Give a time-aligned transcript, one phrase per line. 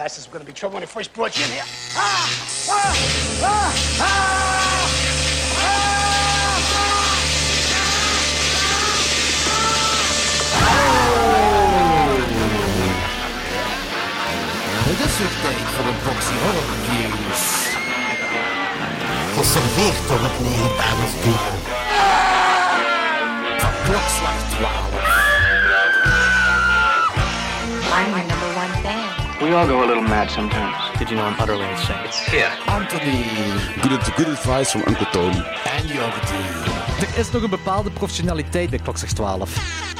[0.00, 1.62] glasses were to be trouble when I first brought you in here.
[1.94, 2.24] Ah!
[2.70, 2.96] Ah!
[3.42, 4.00] Ah!
[4.00, 4.30] Ah!
[14.88, 17.42] Het is weer tijd voor een proxy horror reviews.
[19.36, 21.52] Geserveerd door het legendarische duo.
[23.58, 25.09] Van klokslag 12.
[29.50, 30.76] We all go a little mad sometimes.
[30.96, 31.96] Did you know I'm utterly insane?
[32.04, 32.52] It's here.
[32.68, 33.24] Anthony
[33.82, 35.42] Good, good advice from Uncle Tony.
[35.64, 36.42] en Jordi.
[37.00, 39.99] Er is nog een bepaalde professionaliteit bij klokslag 12.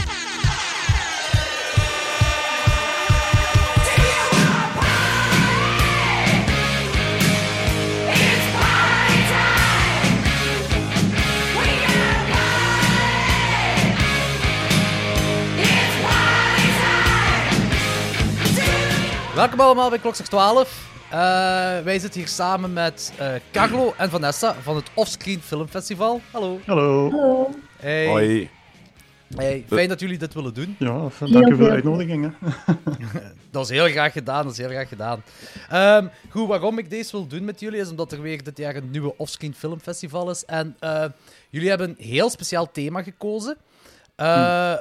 [19.40, 20.88] Welkom allemaal bij klokslag 12.
[21.10, 21.18] Eh,
[21.84, 26.20] wij zitten hier samen met eh, Carlo en Vanessa van het Offscreen Filmfestival.
[26.30, 26.60] Hallo.
[26.66, 27.50] Hallo.
[27.76, 28.06] Hey.
[28.06, 28.50] Hoi.
[29.36, 30.76] Hey, fijn dat jullie dit willen doen.
[30.78, 32.32] Ja, dank u voor de uitnodiging.
[32.38, 32.52] Hè.
[33.50, 35.22] Dat is heel graag gedaan, dat is heel graag gedaan.
[35.68, 38.76] Ehm, goed, waarom ik deze wil doen met jullie is omdat er weer dit jaar
[38.76, 40.44] een nieuwe Offscreen Filmfestival is.
[40.44, 41.04] En eh,
[41.50, 43.56] jullie hebben een heel speciaal thema gekozen.
[44.16, 44.26] Eh,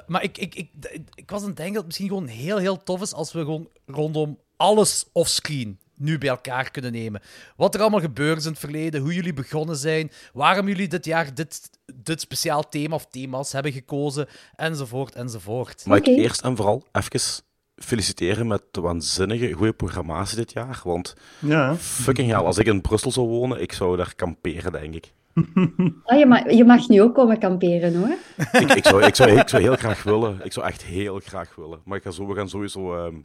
[0.08, 0.70] Maar ik, ik, ik,
[1.14, 3.40] ik was aan het denken dat het misschien gewoon heel, heel tof is als we
[3.40, 7.22] gewoon rondom alles offscreen nu bij elkaar kunnen nemen.
[7.56, 11.06] Wat er allemaal gebeurd is in het verleden, hoe jullie begonnen zijn, waarom jullie dit
[11.06, 15.86] jaar dit, dit speciaal thema of thema's hebben gekozen, enzovoort, enzovoort.
[15.86, 16.10] Mag Oké.
[16.10, 17.44] ik eerst en vooral even
[17.76, 20.82] feliciteren met de waanzinnige goede programmatie dit jaar.
[20.84, 24.96] Want Ja, fucking hell, als ik in Brussel zou wonen, ik zou daar kamperen, denk
[24.96, 25.12] ik.
[26.04, 28.16] Ah, je, mag, je mag nu ook komen kamperen hoor.
[28.62, 30.40] Ik, ik, zou, ik, zou, ik zou heel graag willen.
[30.44, 31.80] Ik zou echt heel graag willen.
[31.86, 33.16] Maar ik ga zo, we gaan sowieso ehm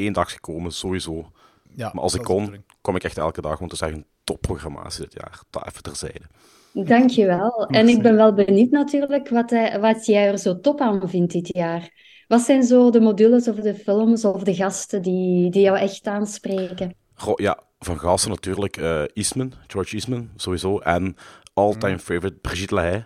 [0.00, 1.30] één dag komen, sowieso.
[1.76, 4.06] Ja, Maar als ik kon, kom ik echt elke dag, want het is echt een
[4.24, 5.40] topprogrammatie dit jaar.
[5.50, 6.24] Dat even terzijde.
[6.72, 7.66] Dankjewel.
[7.66, 11.32] En ik ben wel benieuwd natuurlijk wat, hij, wat jij er zo top aan vindt
[11.32, 11.90] dit jaar.
[12.28, 16.06] Wat zijn zo de modules of de films of de gasten die, die jou echt
[16.06, 16.94] aanspreken?
[17.14, 20.78] Goh, ja, van gasten natuurlijk eh Eastman, George Eastman, sowieso.
[20.78, 21.16] En
[21.54, 23.02] all-time favorite Brigitte Lahaye.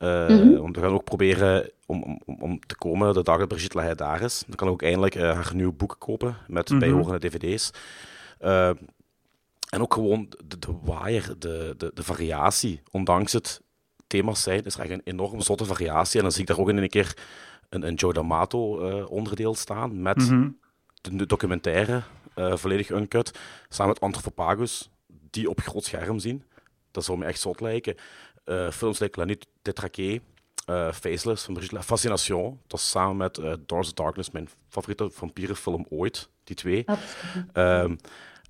[0.00, 0.72] Eh, Mhm.
[0.72, 4.22] We gaan ook proberen om, om, om- te komen de dag dat Brigitte Lahaye daar
[4.22, 4.42] is.
[4.46, 6.78] Dan kan ook eindelijk eh, haar nieuwe boek kopen met Mhm.
[6.78, 7.70] bijhorende dvd's.
[8.38, 8.68] Eh,
[9.70, 12.80] en ook gewoon de, de waaier, de, de, de variatie.
[12.90, 13.60] Ondanks het
[14.06, 16.16] thema's zijn, is er echt een enorm zotte variatie.
[16.16, 17.16] En dan zie ik daar ook in een keer
[17.68, 20.48] een, een Joe D'Amato eh, onderdeel staan met Mhm.
[21.00, 22.02] de, de documentaire,
[22.34, 24.90] eh, volledig uncut, samen met Anthropophagus,
[25.30, 26.44] die op groot scherm zien.
[26.90, 27.94] Dat zou me echt zot lijken.
[28.44, 30.20] Eh, films like La Nuit des Traqués,
[30.66, 34.48] eh, Faceless van Brigitte La Fascination, dat is samen met eh, Doors of Darkness mijn
[34.68, 36.84] favoriete vampierenfilm ooit, die twee.
[37.52, 37.96] Ehm,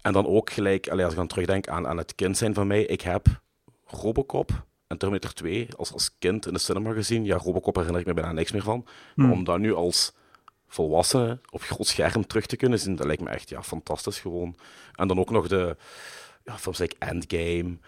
[0.02, 2.66] en dan ook gelijk, allee, als ik dan terugdenk aan, aan het kind zijn van
[2.66, 3.26] mij, ik heb
[3.86, 7.24] Robocop en Terminator 2 als, als kind in de cinema gezien.
[7.24, 8.86] Ja, Robocop herinner ik me bijna niks meer van.
[9.14, 10.12] Maar om dat nu als
[10.66, 14.56] volwassene op groot scherm terug te kunnen zien, dat lijkt me echt ja, fantastisch gewoon.
[14.94, 15.76] En dan ook nog de
[16.44, 17.78] ja, films like Endgame,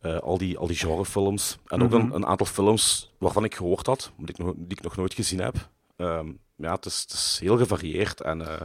[0.00, 1.58] eh, al, die, al die genrefilms.
[1.66, 4.76] En ook een, een aantal films waarvan ik gehoord had, maar die ik nog, die
[4.78, 5.68] ik nog nooit gezien heb.
[5.96, 6.26] Ehm,
[6.56, 8.60] ja, het is, het is heel gevarieerd en eh,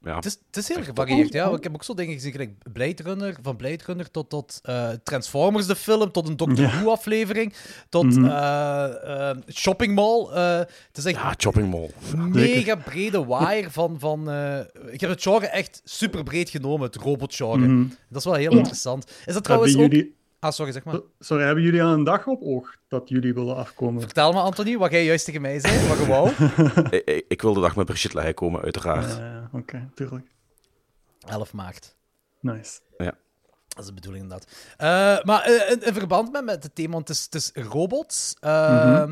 [0.00, 1.50] ja, Het is, het is heel gevarieerd, ja.
[1.50, 4.88] Ik heb ook zo dingen gezien, gelijk Blade Runner, van Blade Runner tot, tot eh,
[5.02, 6.70] Transformers, de film, tot een Doctor Ja.
[6.80, 7.54] Who-aflevering,
[7.88, 10.28] tot eh, eh, Shopping Mall.
[10.32, 11.90] Eh, het is echt ja, Chopping Mall.
[12.12, 13.98] een mega brede waaier van...
[13.98, 14.58] van eh,
[14.90, 17.86] ik heb het genre echt super breed genomen, het robotgenre.
[18.08, 18.56] Dat is wel heel Ja.
[18.58, 19.10] interessant.
[19.26, 19.80] Is dat trouwens ook...
[19.80, 20.14] jullie,
[20.44, 21.00] Ah, sorry, zeg maar.
[21.18, 24.00] sorry, hebben jullie aan een dag op oog dat jullie willen afkomen?
[24.02, 26.30] Vertel me, Anthony, wat jij juist tegen mij zei, wat je wou.
[26.96, 29.16] ik, ik, ik wil de dag met Brigitte Lahaye komen, uiteraard.
[29.16, 30.26] Ja, ja, Oké, tuurlijk.
[31.26, 31.96] 11 maart.
[32.40, 32.80] Nice.
[33.68, 34.50] Dat is de bedoeling inderdaad.
[34.76, 37.50] Eh, maar eh, in, in verband met, met het thema, want het is, het is
[37.68, 38.36] robots.
[38.40, 39.02] eh,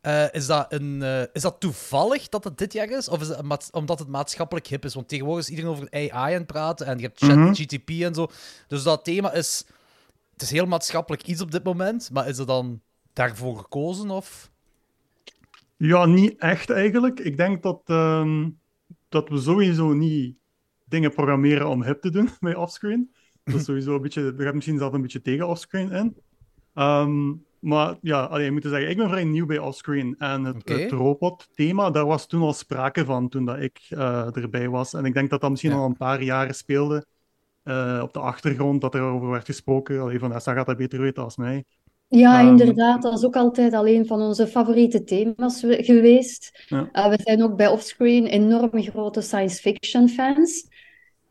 [0.00, 3.08] eh, is, dat een, eh, is dat toevallig dat het dit jaar is?
[3.08, 4.94] Of is het omdat het maatschappelijk hip is?
[4.94, 8.14] Want tegenwoordig is iedereen over AI aan het praten en je hebt chat, GTP en
[8.14, 8.26] zo.
[8.68, 9.64] Dus dat thema is...
[10.34, 12.80] Het is heel maatschappelijk iets op dit moment, maar is er dan
[13.12, 14.10] daarvoor gekozen?
[14.10, 14.50] Of...
[15.76, 17.20] Ja, niet echt eigenlijk.
[17.20, 18.50] Ik denk dat, ehm,
[19.08, 20.36] dat we sowieso niet
[20.84, 23.10] dingen programmeren om hip te doen bij offscreen.
[23.44, 26.16] Dat is sowieso een beetje, we misschien zelf een beetje tegen offscreen in.
[26.74, 30.14] Ehm, maar ja, allee, ik moet zeggen, ik ben vrij nieuw bij offscreen.
[30.18, 34.94] En het, robot-thema, daar was toen al sprake van toen dat ik eh, erbij was.
[34.94, 35.76] En ik denk dat dat misschien Ja.
[35.76, 37.06] al een paar jaren speelde
[37.64, 40.00] eh, op de achtergrond, dat er over werd gesproken.
[40.00, 41.64] Allee, Vanessa gaat dat beter weten als mij.
[42.08, 43.02] Ja, Ehm, inderdaad.
[43.02, 46.64] Dat is ook altijd al een van onze favoriete thema's we- geweest.
[46.68, 46.88] Ja.
[46.92, 50.66] Eh, we zijn ook bij Offscreen enorm grote science fiction fans.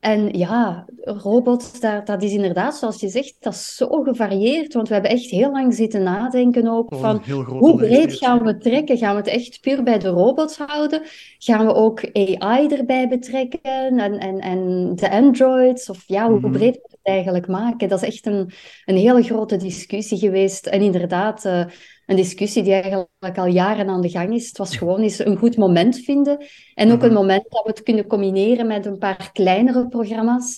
[0.03, 4.73] En ja, robots, dat, dat is inderdaad, zoals je zegt, dat is zo gevarieerd.
[4.73, 8.57] Want we hebben echt heel lang zitten nadenken ook Oh, van hoe breed gaan we
[8.57, 8.97] trekken?
[8.97, 11.01] Gaan we het echt puur bij de robots houden?
[11.37, 13.61] Gaan we ook AI erbij betrekken
[13.99, 15.89] en, en, en de androids?
[15.89, 16.51] Of ja, hoe Mhm.
[16.51, 17.89] breed moeten we het eigenlijk maken?
[17.89, 18.51] Dat is echt een,
[18.85, 20.67] een hele grote discussie geweest.
[20.67, 21.65] En inderdaad, eh,
[22.13, 24.47] een discussie die eigenlijk al jaren aan de gang is.
[24.47, 26.45] Het was gewoon eens een goed moment vinden.
[26.75, 27.05] En ook Mhm.
[27.05, 30.57] een moment dat we het kunnen combineren met een paar kleinere programma's.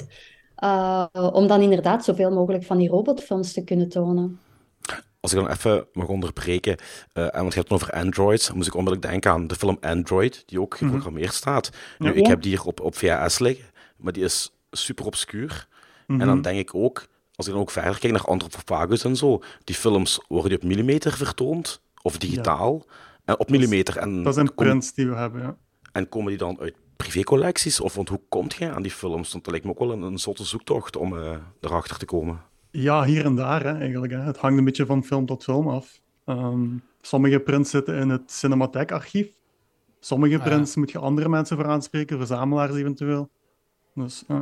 [0.55, 4.39] eh, om dan inderdaad zoveel mogelijk van die robotfilms te kunnen tonen.
[5.19, 6.77] Als ik dan even mag onderbreken,
[7.13, 9.55] eh, en want je hebt het over Androids, dan moest ik onmiddellijk denken aan de
[9.55, 11.69] film Android, die ook geprogrammeerd staat.
[11.97, 12.13] Nu, Ja.
[12.13, 13.65] ik heb die hier op, op VHS liggen,
[13.97, 15.67] maar die is super obscuur.
[16.07, 16.21] Mhm.
[16.21, 17.05] En dan denk ik ook,
[17.35, 20.63] als ik dan ook verder kijk naar Anthropophagus en zo, die films worden die op
[20.65, 22.85] millimeter vertoond, of digitaal,
[23.25, 23.97] en op millimeter.
[23.97, 25.57] En, Dat zijn prints die we hebben, ja.
[25.91, 27.79] en komen die dan uit privécollecties?
[27.79, 29.31] Of want hoe komt jij aan die films?
[29.31, 32.41] Want dat lijkt me ook wel een, een zotte zoektocht om eh, erachter te komen.
[32.71, 34.11] Ja, hier en daar hè, eigenlijk.
[34.13, 34.19] Hè.
[34.19, 35.99] Het hangt een beetje van film tot film af.
[36.25, 36.67] Ehm,
[37.01, 39.27] sommige prints zitten in het Cinematheek-archief.
[39.99, 40.49] Sommige Ah, ja.
[40.49, 43.29] prints moet je andere mensen voor aanspreken, verzamelaars eventueel.
[43.93, 44.39] Dus eh,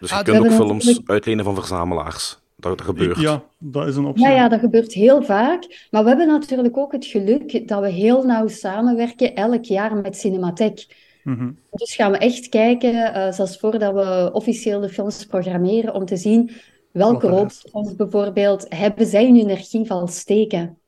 [0.00, 2.38] Dus Ah, je we kunt ook films natuurlijk- uitlenen van verzamelaars.
[2.56, 3.20] Dat, dat gebeurt.
[3.20, 4.26] ja, dat is een optie.
[4.26, 5.86] Ja, ja, dat gebeurt heel vaak.
[5.90, 10.16] Maar we hebben natuurlijk ook het geluk dat we heel nauw samenwerken elk jaar met
[10.16, 10.86] Cinematheek.
[11.24, 11.50] Mhm.
[11.70, 16.16] Dus gaan we echt kijken, eh, zelfs voordat we officieel de films programmeren, om te
[16.16, 16.50] zien
[16.90, 20.78] welke er robotfilms bijvoorbeeld hebben zij hun archief al steken.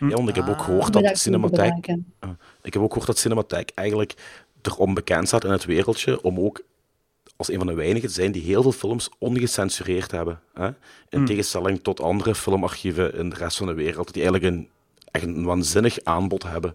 [0.00, 0.64] Ja, want ik heb ook Ah.
[0.64, 1.58] gehoord We dat Cinematheek...
[1.74, 2.12] gebruiken.
[2.62, 4.14] Ik heb ook gehoord dat Cinematheek eigenlijk
[4.62, 6.62] erom bekend staat in het wereldje om ook
[7.36, 10.40] als een van de weinigen te zijn die heel veel films ongecensureerd hebben.
[10.54, 10.70] Hè?
[11.08, 14.68] In tegenstelling tot andere filmarchieven in de rest van de wereld, die eigenlijk een,
[15.10, 16.74] echt een waanzinnig aanbod hebben.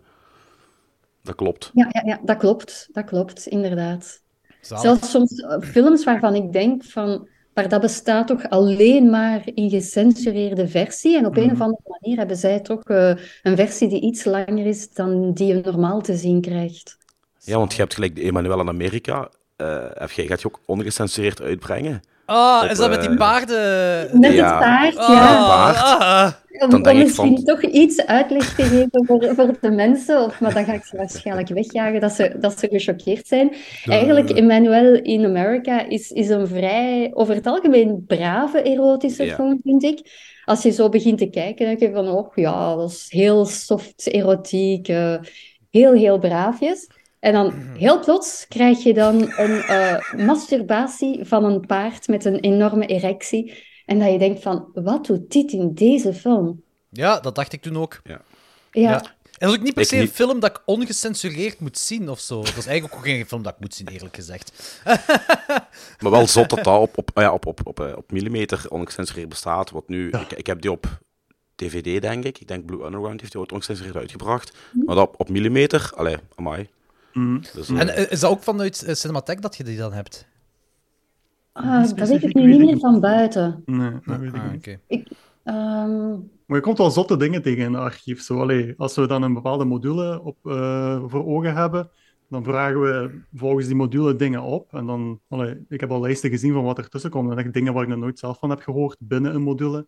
[1.23, 1.71] Dat klopt.
[1.73, 2.87] Ja, ja, ja, dat klopt.
[2.91, 4.21] Dat klopt, inderdaad.
[4.61, 4.83] Zalig.
[4.83, 9.69] Zelfs soms eh, films waarvan ik denk van, maar dat bestaat toch alleen maar in
[9.69, 11.17] gecensureerde versie.
[11.17, 14.65] En op een of andere manier hebben zij toch eh, een versie die iets langer
[14.65, 16.97] is dan die je normaal te zien krijgt.
[17.39, 19.29] Ja, want je hebt gelijk de Emmanuel in Amerika.
[19.61, 22.01] Eh, jij, gaat je ook ongecensureerd uitbrengen?
[22.25, 24.19] Ah, Op, is dat met die eh, paarden?
[24.19, 24.49] Met Ja.
[24.51, 25.45] het paard, Ah, ja.
[25.47, 25.77] paard.
[26.01, 26.31] ah.
[26.51, 29.71] Om, Dan om denk ik misschien van- toch iets uitleg te geven voor, voor de
[29.71, 33.55] mensen, of, maar dan ga ik ze waarschijnlijk wegjagen dat ze, dat ze gechoqueerd zijn.
[33.85, 39.35] Eigenlijk, Emmanuel in America is, is een vrij, over het algemeen, brave erotische Ja.
[39.35, 39.99] film, vind ik.
[40.45, 43.45] Als je zo begint te kijken, dan denk je van, oh ja, dat is heel
[43.45, 45.15] soft erotiek, eh,
[45.69, 46.87] heel, heel braafjes.
[47.21, 52.39] En dan heel plots krijg je dan een eh, masturbatie van een paard met een
[52.39, 53.63] enorme erectie.
[53.85, 56.63] En dat je denkt van, wat doet dit in deze film?
[56.89, 58.01] Ja, dat dacht ik toen ook.
[58.03, 58.21] Ja,
[58.71, 58.93] Ja.
[58.93, 60.11] En dat is ook niet per se een niet.
[60.11, 62.35] film dat ik ongecensureerd moet zien of zo.
[62.41, 64.81] Dat is eigenlijk ook geen film dat ik moet zien, eerlijk gezegd.
[65.99, 68.65] Maar wel zot dat dat op, op, ah ja, op, op, op, eh, op millimeter
[68.69, 69.71] ongecensureerd bestaat.
[69.71, 70.99] Wat nu, ik, ik heb die op
[71.55, 72.39] DVD, denk ik.
[72.39, 74.57] Ik denk Blue Underground heeft die ooit ongecensureerd uitgebracht.
[74.85, 76.67] Maar dat op, op millimeter, allee, amai.
[77.13, 77.39] Mhm.
[77.53, 80.27] Dus, eh, En eh, is dat ook vanuit uh, Cinematheek dat je die dan hebt?
[81.53, 83.61] Ah, dat weet ik nu niet meer van buiten.
[83.65, 84.77] Nee, dat weet ik Ah, niet.
[85.43, 86.09] Ehm,
[86.45, 88.21] Maar je komt wel zotte dingen tegen in het archief.
[88.21, 91.89] Zo, allee, als we dan een bepaalde module op, eh, voor ogen hebben,
[92.29, 94.73] dan vragen we volgens die module dingen op.
[94.73, 97.31] En dan, allee, ik heb al lijsten gezien van wat er tussen komt.
[97.31, 99.87] En echt dingen waar ik nog nooit zelf van heb gehoord binnen een module.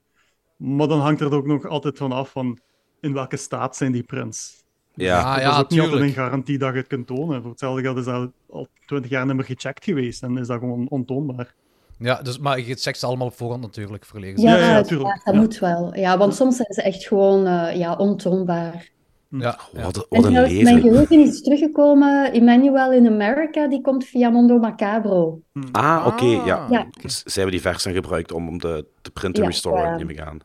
[0.57, 2.59] Maar dan hangt er ook nog altijd van af van
[2.99, 4.62] in welke staat zijn die prints.
[4.93, 5.33] Ja.
[5.33, 7.41] Dat ja, is ook niet een garantie dat je het kunt tonen.
[7.41, 10.59] Voor hetzelfde geld is dat al twintig jaar niet meer gecheckt geweest en is dat
[10.59, 11.53] gewoon ontoonbaar.
[11.97, 14.41] Ja, dus, maar je checkt ze allemaal op voorhand natuurlijk, verlegen.
[14.41, 14.89] ja, Ja, ja, dat
[15.25, 15.33] Ja.
[15.33, 15.95] moet wel.
[15.95, 18.91] Ja, want soms zijn ze echt gewoon eh, ja, ontoonbaar.
[19.29, 19.81] Ja, ja.
[19.83, 20.81] Wat, En wat een trouwens, mijn leven.
[20.89, 22.31] geheugen is teruggekomen.
[22.33, 25.41] Emmanuel in America, die komt via Mondo Macabro.
[25.71, 26.55] Ah, oké, ja.
[26.57, 26.69] Ah.
[26.69, 26.87] Ja.
[27.05, 29.97] Zij hebben die versie gebruikt om, om de, de print te Ja, restoren, ja.
[29.97, 30.37] neem ik aan.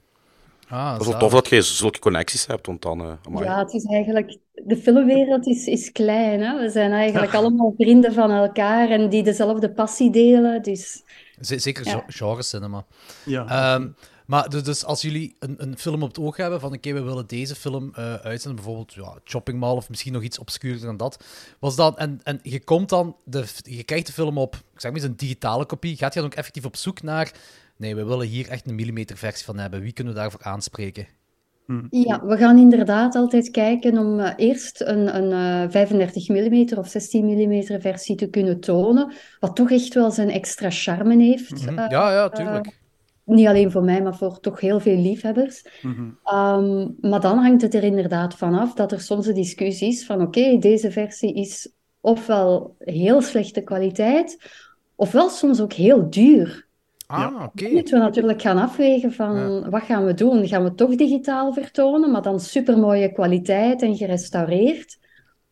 [0.68, 3.00] Ah, Dat is wel tof dat je zulke connecties hebt, want dan...
[3.00, 3.42] eh.
[3.44, 4.36] Ja, het is eigenlijk...
[4.64, 6.60] De filmwereld is, is klein, hè.
[6.60, 10.62] We zijn eigenlijk allemaal vrienden van elkaar en die dezelfde passie delen.
[10.62, 11.02] Dus
[11.40, 11.92] Z- Zeker Ja.
[11.92, 12.04] ja.
[12.06, 12.84] genre cinema.
[13.24, 13.46] Ja.
[13.74, 13.88] Ehm,
[14.26, 17.02] maar dus, dus als jullie een, een film op het oog hebben van oké, we
[17.02, 20.96] willen deze film eh uitzenden, bijvoorbeeld ja, Shopping Mall of misschien nog iets obscuurder dan
[20.96, 21.24] dat,
[21.58, 24.90] was dan, en, en je komt dan, de, je krijgt de film op, ik zeg
[24.90, 27.32] maar eens een digitale kopie, gaat je dan ook effectief op zoek naar,
[27.78, 31.06] nee, we willen hier echt een millimeter versie van hebben, wie kunnen we daarvoor aanspreken?
[31.90, 36.88] Ja, we gaan inderdaad altijd kijken om eh, eerst een, een eh, 35 mm of
[36.88, 41.64] 16 mm versie te kunnen tonen, wat toch echt wel zijn extra charme heeft.
[41.64, 42.80] Hm, eh, ja, ja, tuurlijk.
[43.24, 45.64] niet alleen voor mij, maar voor toch heel veel liefhebbers.
[45.82, 46.10] Mhm.
[46.24, 50.20] Ehm, maar dan hangt het er inderdaad vanaf dat er soms een discussie is van
[50.20, 54.38] oké, deze versie is ofwel heel slechte kwaliteit,
[54.94, 56.67] ofwel soms ook heel duur.
[57.10, 57.64] Ah, oké.
[57.64, 60.46] Dan moeten we natuurlijk gaan afwegen van wat gaan we doen?
[60.48, 64.98] Gaan we toch digitaal vertonen, maar dan supermooie kwaliteit en gerestaureerd?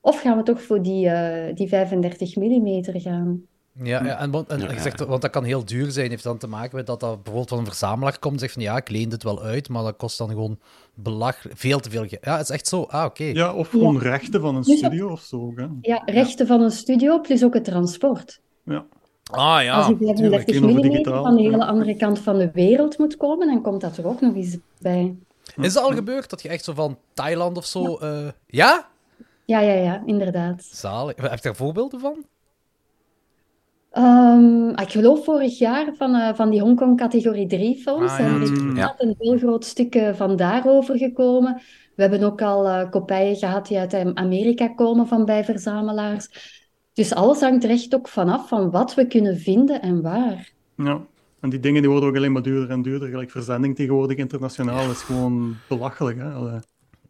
[0.00, 3.40] Of gaan we toch voor die, eh, die 35 mm gaan?
[3.82, 6.10] Ja, ja, en, want- en zegt, want dat kan heel duur zijn.
[6.10, 8.62] Heeft dan te maken met dat dat bijvoorbeeld van een verzamelaar komt en zegt van
[8.62, 10.58] ja, ik leen dit wel uit, maar dat kost dan gewoon
[10.94, 12.24] belachelijk veel te veel geld.
[12.24, 12.82] Ja, het is echt zo.
[12.82, 13.24] Ah, oké.
[13.24, 15.52] Ja, of gewoon rechten van een Dus- studio of zo.
[15.56, 15.66] Hè.
[15.80, 18.40] Ja, rechten van een studio plus ook het transport.
[18.64, 18.84] Ja.
[19.30, 20.18] Ah ja, Als die tuurlijk.
[20.18, 21.50] 35 tegenover mm van de ja.
[21.50, 24.56] hele andere kant van de wereld moet komen, dan komt dat er ook nog eens
[24.78, 25.16] bij.
[25.56, 27.96] Is het al gebeurd dat je echt zo van Thailand of zo...
[27.96, 28.88] eh, ja?
[29.44, 30.64] Ja, ja, ja, inderdaad.
[30.64, 31.16] Zalig.
[31.16, 32.24] Heb je daar voorbeelden van?
[33.90, 38.10] Ehm, ik geloof vorig jaar van, eh, van die Hongkong categorie 3 films.
[38.12, 41.60] Ah, ja, en er is inderdaad een heel groot stuk eh, van daarover gekomen.
[41.94, 46.28] We hebben ook al eh kopijen gehad die uit Amerika komen van bij verzamelaars.
[46.96, 50.52] Dus alles hangt er echt ook vanaf van wat we kunnen vinden en waar.
[50.76, 51.00] ja.
[51.40, 53.08] En die dingen die worden ook alleen maar duurder en duurder.
[53.08, 56.18] Gelijk verzending tegenwoordig internationaal is gewoon belachelijk.
[56.18, 56.30] Hè?
[56.32, 56.58] Allee.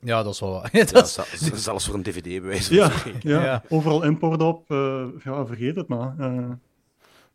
[0.00, 0.68] Ja, dat is wel waar.
[0.72, 2.90] Ja, Dat is- zel- zelfs voor een dvd bewijs van Ja,
[3.22, 3.62] ja, Ja.
[3.68, 4.70] overal import op.
[4.70, 6.14] eh, ja, vergeet het maar.
[6.18, 6.48] Eh,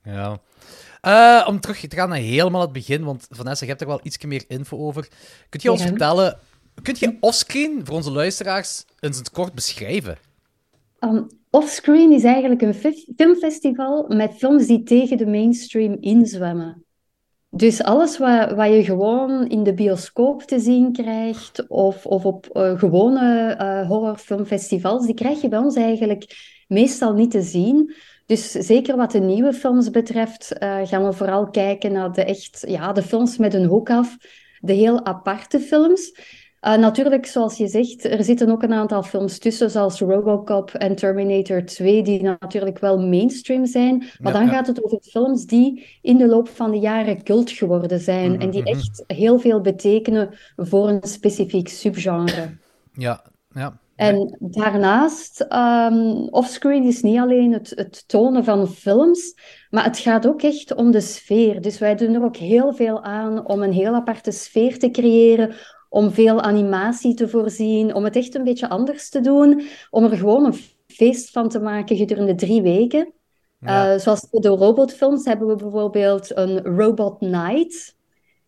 [0.03, 0.39] Ja.
[1.01, 3.99] Eh, om terug te gaan naar helemaal het begin, want Vanessa, je hebt er wel
[4.03, 5.07] iets meer info over.
[5.49, 5.87] Kunt je ons Ja.
[5.87, 6.37] vertellen,
[6.81, 10.17] kunt je offscreen voor onze luisteraars eens in het kort beschrijven?
[10.99, 16.85] Um, Offscreen is eigenlijk een fi- filmfestival met films die tegen de mainstream inzwemmen.
[17.49, 22.47] Dus alles wat, wat je gewoon in de bioscoop te zien krijgt of, of op
[22.47, 26.25] eh, gewone eh, horrorfilmfestivals, die krijg je bij ons eigenlijk
[26.67, 27.93] meestal niet te zien.
[28.25, 32.63] Dus zeker wat de nieuwe films betreft, eh, gaan we vooral kijken naar de, echt,
[32.67, 34.17] ja, de films met een hoek af,
[34.59, 36.15] de heel aparte films.
[36.61, 40.95] Uh, natuurlijk, zoals je zegt, er zitten ook een aantal films tussen, zoals Robocop en
[40.95, 43.97] Terminator 2, die natuurlijk wel mainstream zijn.
[44.19, 44.51] Maar Ja, dan ja.
[44.51, 48.49] gaat het over films die in de loop van de jaren cult geworden zijn en
[48.49, 48.71] die Mhm.
[48.71, 52.57] echt heel veel betekenen voor een specifiek subgenre.
[52.91, 53.79] Ja, ja.
[53.95, 59.35] En daarnaast, ehm, offscreen is niet alleen het, het tonen van films,
[59.69, 61.61] maar het gaat ook echt om de sfeer.
[61.61, 65.53] Dus wij doen er ook heel veel aan om een heel aparte sfeer te creëren,
[65.91, 70.17] om veel animatie te voorzien, om het echt een beetje anders te doen, om er
[70.17, 73.13] gewoon een feest van te maken gedurende drie weken.
[73.59, 73.93] Ja.
[73.93, 77.95] Eh, zoals voor de robotfilms hebben we bijvoorbeeld een Robot Night.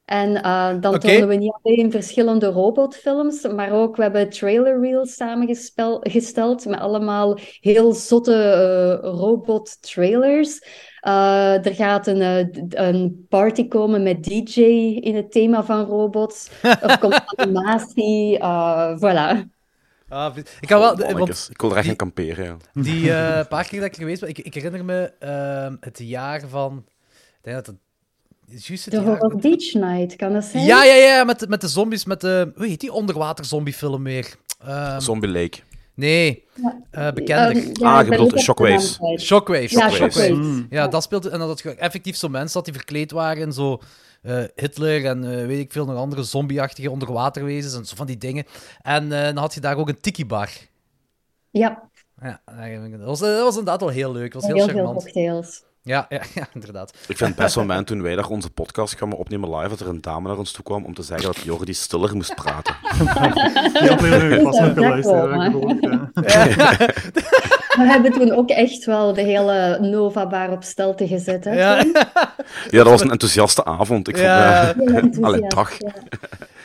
[0.05, 1.07] En eh, dan Oké.
[1.07, 7.37] tonen we niet alleen verschillende robotfilms, maar ook we hebben trailer reels samengesteld met allemaal
[7.59, 10.61] heel zotte eh, robot trailers.
[11.03, 12.45] Eh, er gaat een, eh,
[12.87, 14.59] een party komen met DJ
[15.01, 16.49] in het thema van robots.
[16.61, 18.39] Er komt animatie.
[18.39, 19.51] eh, voilà.
[20.09, 22.45] Ah, ik kan wel, Oh, want Ik wil er echt gaan kamperen.
[22.73, 22.81] Ja.
[22.81, 25.99] die eh, paar keer dat ik er geweest ben, ik, ik herinner me ehm, het
[26.03, 27.75] jaar van, ik denk dat het
[28.67, 29.07] juist het De jaar...
[29.17, 30.63] Horror Beach Night, kan dat zijn?
[30.65, 34.03] Ja, ja, ja, met, de- met de zombies, met de, hoe heet die onderwater zombiefilm
[34.03, 34.35] weer?
[34.65, 35.57] Ehm, Zombie Lake.
[35.95, 36.43] Nee,
[36.91, 37.55] bekender.
[37.73, 38.99] Ja, Ah, je bedoelt ook op de Shockwaves.
[39.17, 39.71] Shockwaves.
[39.71, 40.29] Ja, Shockwaves.
[40.29, 40.67] Mm.
[40.69, 41.29] Ja, dat speelde.
[41.29, 43.79] En dat je effectief zo mensen had die verkleed waren in zo
[44.21, 48.17] eh, Hitler en eh, weet ik veel nog andere zombieachtige onderwaterwezens en zo van die
[48.17, 48.45] dingen.
[48.81, 50.49] En eh, dan had je daar ook een tiki-bar.
[51.49, 51.89] Ja,
[52.21, 52.41] Ja,
[52.91, 54.31] dat was, dat was inderdaad wel heel leuk.
[54.31, 55.03] Dat was heel, heel veel charmant.
[55.03, 55.63] cocktails.
[55.85, 56.89] Ja, ja, ja, inderdaad.
[57.07, 59.79] Ik vind het best wel moment toen wij daar onze podcast gaan opnemen live, dat
[59.79, 62.75] er een dame naar ons toe kwam om te zeggen dat Jordi stiller moest praten.
[63.73, 65.81] heb ik vast nog Ja, geluisterd.
[66.31, 66.77] ja.
[67.73, 71.43] We hebben toen ook echt wel de hele Nova-bar op stelte gezet.
[71.43, 71.75] Hè, Ja.
[72.69, 74.07] Ja, dat was een enthousiaste avond.
[74.07, 74.63] Ik vond, Ja.
[74.77, 75.71] Heel enthousiast, Allee, dag.
[75.79, 75.91] ja.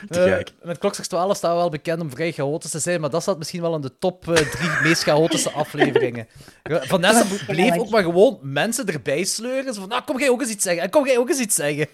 [0.08, 3.22] Eh, met Kloksters 12 staan we wel bekend om vrij chaotisch te zijn, maar dat
[3.22, 6.26] staat misschien wel in de top eh, drie meest chaotische afleveringen.
[6.62, 9.74] Vanessa bleef ook maar gewoon mensen erbij sleuren.
[9.74, 10.82] Zo van, nou, kom jij ook eens iets zeggen.
[10.82, 11.86] En kom jij ook eens iets zeggen.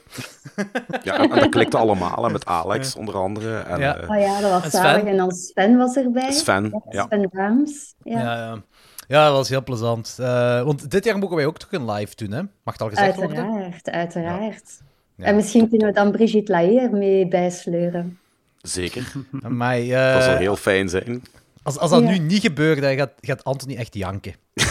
[1.02, 3.58] Ja, en, dat klikte allemaal, met Alex onder andere.
[3.58, 3.96] En, Ja.
[3.96, 4.80] eh, Oh ja, dat was En Sven?
[4.82, 5.04] zalig.
[5.04, 6.32] En dan Sven was erbij.
[6.32, 7.06] Sven, ja.
[7.08, 7.94] Sven Daams.
[8.02, 8.20] Ja.
[8.20, 8.62] Ja, ja.
[9.08, 10.16] ja, dat was heel plezant.
[10.20, 12.42] Eh, want dit jaar mogen wij ook toch een live doen, hè?
[12.64, 13.36] Mag het al gezegd worden?
[13.44, 14.78] Uiteraard, uiteraard.
[14.78, 14.92] Ja.
[15.16, 18.18] En misschien kunnen we dan Brigitte Lahaye ermee bijsleuren.
[18.62, 19.12] Zeker.
[19.48, 21.22] Maar, Dat eh, zal heel fijn zijn.
[21.62, 22.10] als, als dat Ja.
[22.10, 24.34] nu niet gebeurt, dan gaat, gaat Anthony echt janken.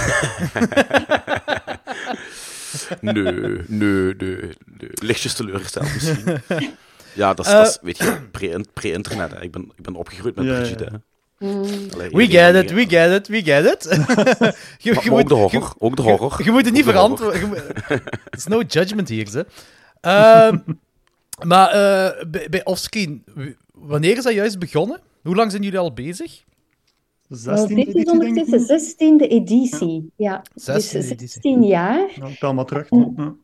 [3.01, 3.33] Nee, nee,
[3.67, 4.49] nee, nee.
[4.93, 6.37] Lichtjes teleurgesteld misschien.
[7.15, 9.31] Ja, dat is, Eh, dat is weet je, pre- pre-internet.
[9.41, 10.55] ik, ben, ik ben opgegroeid met Ja.
[10.59, 11.01] Brigitte.
[11.39, 11.63] Mm.
[11.93, 13.83] Allee, We get it, we get it, we get it.
[14.77, 15.73] je, Maar, je maar ook de je- horror.
[15.77, 16.35] Ook de horror.
[16.37, 17.55] Je, je moet het niet verantwoorden.
[17.87, 19.45] Er is no judgment hier, ze.
[20.03, 20.57] Ehm,
[21.51, 23.23] maar eh, bij, bij Offscreen,
[23.71, 24.99] wanneer is dat juist begonnen?
[25.21, 26.43] Hoe lang zijn jullie al bezig?
[27.27, 28.27] Wel, 16 dit is editie, denk ik.
[28.29, 28.79] ondertussen nu.
[28.79, 30.11] zestiende editie.
[30.15, 31.17] Ja, 16e dus editie.
[31.17, 32.11] 16 jaar.
[32.15, 32.87] Ja, tel maar terug.
[32.89, 33.35] Ja.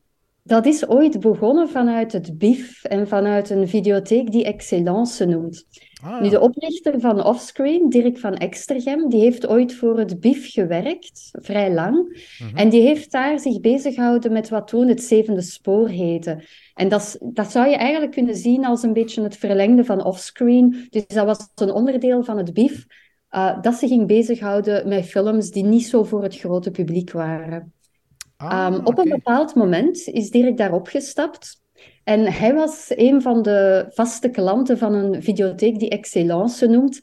[0.43, 5.65] Dat is ooit begonnen vanuit het BIF en vanuit een videotheek die Excellence noemt.
[6.03, 10.51] Ah, Nu, de oprichter van Offscreen, Dirk van Extergem, die heeft ooit voor het BIF
[10.51, 12.23] gewerkt, vrij lang.
[12.55, 16.43] En die heeft daar zich bezig gehouden met wat toen het zevende spoor heette.
[16.73, 20.87] En dat, dat zou je eigenlijk kunnen zien als een beetje het verlengde van Offscreen.
[20.89, 22.85] Dus dat was een onderdeel van het BIF,
[23.29, 27.73] eh, dat ze ging bezighouden met films die niet zo voor het grote publiek waren.
[28.37, 31.61] ah, Ehm, op een bepaald moment is Dirk daarop gestapt.
[32.03, 36.99] En hij was een van de vaste klanten van een videotheek die Excellence noemt.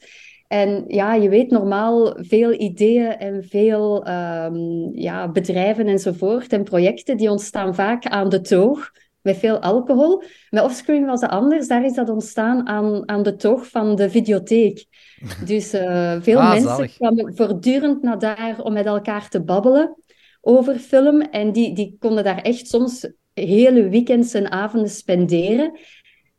[0.47, 4.55] En ja, je weet normaal veel ideeën en veel ehm,
[4.93, 8.91] ja, bedrijven enzovoort en projecten die ontstaan vaak aan de toog
[9.21, 10.23] met veel alcohol.
[10.49, 11.67] Met Offscreen was het anders.
[11.67, 14.85] Daar is dat ontstaan aan, aan de toog van de videotheek.
[15.45, 16.95] Dus eh, veel Ah, mensen zalig.
[16.95, 19.95] kwamen voortdurend naar daar om met elkaar te babbelen
[20.41, 21.21] over film.
[21.21, 23.07] En die, die konden daar echt soms
[23.39, 25.79] hele weekends en avonden spenderen.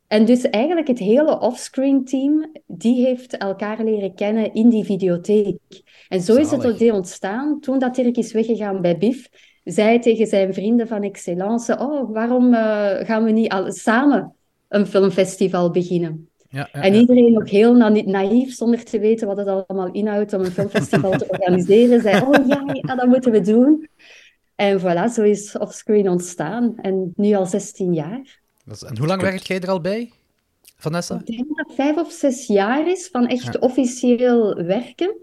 [0.07, 5.59] En dus eigenlijk het hele offscreen team, die heeft elkaar leren kennen in die videotheek.
[6.07, 7.59] En zo is het idee ontstaan.
[7.59, 9.29] Toen dat Dirk is weggegaan bij BIF,
[9.63, 14.35] zei hij tegen zijn vrienden van Excellence, oh, waarom eh, gaan we niet al samen
[14.67, 16.29] een filmfestival beginnen?
[16.49, 20.33] Ja, ja, En iedereen nog heel na- naïef, zonder te weten wat het allemaal inhoudt
[20.33, 23.87] om een filmfestival te organiseren, zei, oh ja, ja, dat moeten we doen.
[24.59, 26.77] En voilà, zo is Offscreen ontstaan.
[26.77, 28.39] En nu al 16 jaar.
[28.87, 30.11] En hoe lang werkt jij er al bij,
[30.77, 31.21] Vanessa?
[31.23, 35.15] Ik denk dat het vijf of zes jaar is van echt officieel werken.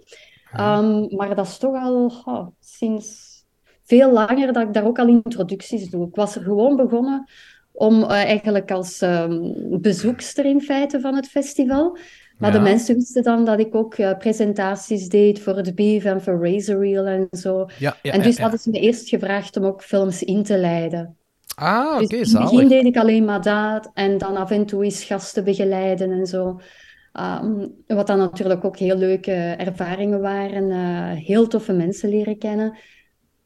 [0.53, 3.41] Ehm, maar dat is toch al oh, sinds
[3.83, 6.07] veel langer dat ik daar ook al introducties doe.
[6.07, 7.29] Ik was er gewoon begonnen
[7.73, 11.99] om eh, eigenlijk als ehm, bezoekster in feite van het festival.
[12.39, 12.57] Maar Ja.
[12.59, 16.49] de mensen wisten dan dat ik ook eh, presentaties deed voor het BIF en voor
[16.49, 17.67] Razor Reel en zo.
[17.79, 21.17] Ja, ja, en dus hadden ze me eerst gevraagd om ook films in te leiden.
[21.55, 24.67] Ah, oké, Dus in het begin deed ik alleen maar dat en dan af en
[24.67, 26.61] toe eens gasten begeleiden en zo.
[27.13, 30.71] Ehm, wat dan natuurlijk ook heel leuke ervaringen waren.
[30.71, 32.77] eh, heel toffe mensen leren kennen.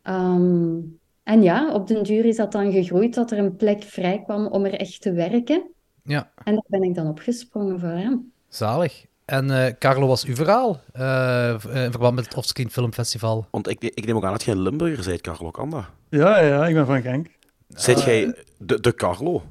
[0.03, 0.79] Ehm,
[1.23, 4.47] en ja, op den duur is dat dan gegroeid dat er een plek vrij kwam
[4.47, 5.71] om er echt te werken.
[6.05, 8.33] Ja, En daar ben ik dan opgesprongen voor hem.
[8.51, 9.05] Zalig.
[9.25, 13.47] En eh, Carlo, was uw verhaal eh, eh, in verband met het Offscreen Filmfestival?
[13.51, 15.85] Want ik, ik neem ook aan dat jij Limburger bent, Carlo, kan dat?
[16.09, 17.27] Ja, ja, ik ben van Genk.
[17.69, 19.43] Zit jij de, de Carlo?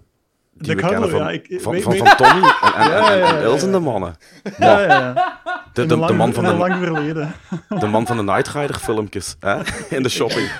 [0.54, 2.74] Die De we Carlo, kennen van, ja, ik- van, weet- van, weet- van Tommy en,
[2.74, 3.78] en, Ja, en, ja, en ja, Ilse en ja.
[3.78, 4.16] de mannen.
[4.58, 5.14] Ja, ja, ja.
[5.74, 7.34] De, de, de, lang, man van de, lang verleden.
[7.80, 9.56] de man van de Night Rider filmpjes hè?
[9.96, 10.52] in de shopping.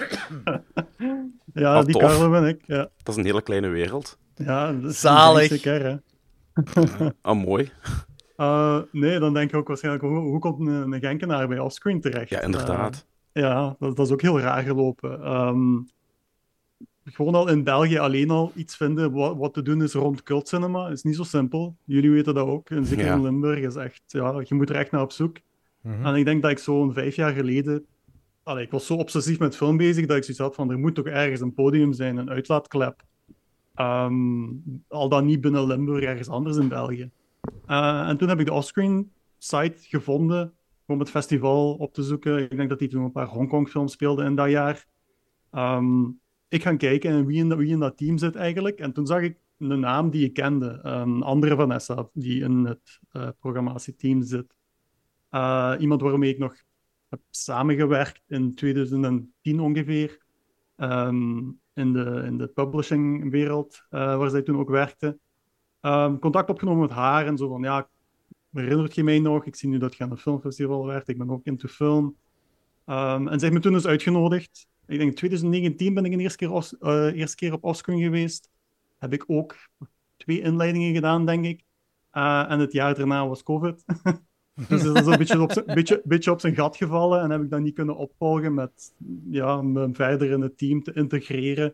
[1.54, 2.02] Ja, Ah, die tof.
[2.02, 2.62] Carlo ben ik.
[2.66, 4.18] Ja, Dat is een hele kleine wereld.
[4.36, 5.48] ja dat is Zalig.
[5.48, 5.96] Zeker, hè.
[7.22, 7.72] Ah, mooi.
[8.40, 12.02] Eh, nee, dan denk je ook waarschijnlijk, hoe, hoe komt een, een Genkenaar bij offscreen
[12.02, 12.30] terecht?
[12.30, 13.06] Ja, inderdaad.
[13.32, 15.24] Eh, ja, dat, dat is ook heel raar gelopen.
[15.24, 15.78] Ehm,
[17.04, 20.88] gewoon al in België alleen al iets vinden wat, wat te doen is rond cultcinema,
[20.88, 21.76] is niet zo simpel.
[21.84, 22.70] Jullie weten dat ook.
[22.70, 23.16] En zeker Ja.
[23.16, 25.38] in Limburg is echt, ja, je moet er echt naar op zoek.
[25.82, 26.06] Mhm.
[26.06, 27.86] En ik denk dat ik zo'n vijf jaar geleden,
[28.44, 30.96] allee, ik was zo obsessief met film bezig dat ik zoiets had van, er moet
[30.96, 33.04] toch ergens een podium zijn, een uitlaatklep.
[33.76, 34.48] Ehm,
[34.88, 37.10] al dan niet binnen Limburg, ergens anders in België.
[37.66, 40.54] Eh, en toen heb ik de offscreen site gevonden
[40.86, 42.38] om het festival op te zoeken.
[42.52, 44.86] Ik denk dat die toen een paar Hongkong films speelden in dat jaar.
[45.52, 46.04] Ehm,
[46.48, 48.80] ik ga kijken en wie in, dat- wie in dat team zit eigenlijk.
[48.80, 50.80] En toen zag ik een naam die ik kende.
[50.84, 54.56] Een andere Vanessa, die in het eh, programmatieteam zit.
[55.30, 56.56] Eh, iemand waarmee ik nog
[57.10, 60.18] heb samengewerkt in 2010 ongeveer.
[60.76, 61.38] Ehm,
[61.74, 65.20] in, de, in de publishingwereld, eh, waar zij toen ook werkte.
[65.82, 67.90] Ehm, contact opgenomen met haar en zo van, ja,
[68.52, 69.46] herinnert je mij nog?
[69.46, 72.16] Ik zie nu dat je aan een filmfestival werkt, ik ben ook into film.
[72.86, 74.68] Ehm, en ze heeft me toen dus uitgenodigd.
[74.88, 78.50] Ik denk in 2019 ben ik een eerste keer, eh, eerste keer op offscreen geweest.
[78.98, 79.56] Heb ik ook
[80.18, 81.64] twee inleidingen gedaan, denk ik.
[82.12, 83.84] Eh, en het jaar daarna was COVID.
[84.70, 87.50] dus dat is een beetje op, beetje, beetje op zijn gat gevallen en heb ik
[87.50, 88.94] dat niet kunnen opvolgen met
[89.30, 91.74] ja, me verder in het team te integreren.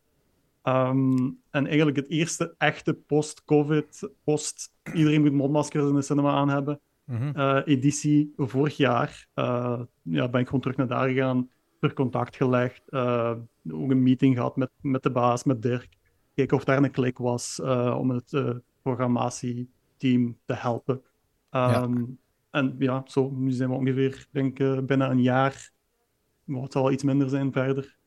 [0.65, 6.49] Ehm, en eigenlijk het eerste echte post-COVID, post iedereen moet mondmaskers in de cinema aan
[6.49, 7.35] hebben, Mhm.
[7.35, 9.27] eh, editie vorig jaar.
[9.33, 11.49] eh, ja, ben ik gewoon terug naar daar gegaan,
[11.79, 13.33] terug contact gelegd, eh,
[13.71, 15.97] ook een meeting gehad met, met de baas, met Dirk.
[16.33, 18.49] Kijken of daar een klik was eh, om het eh,
[18.81, 21.01] programmatieteam te helpen.
[21.49, 22.03] Ehm,
[22.51, 25.71] En ja, zo, nu zijn we ongeveer, denk ik, binnen een jaar.
[26.43, 27.97] Maar het zal wel iets minder zijn verder.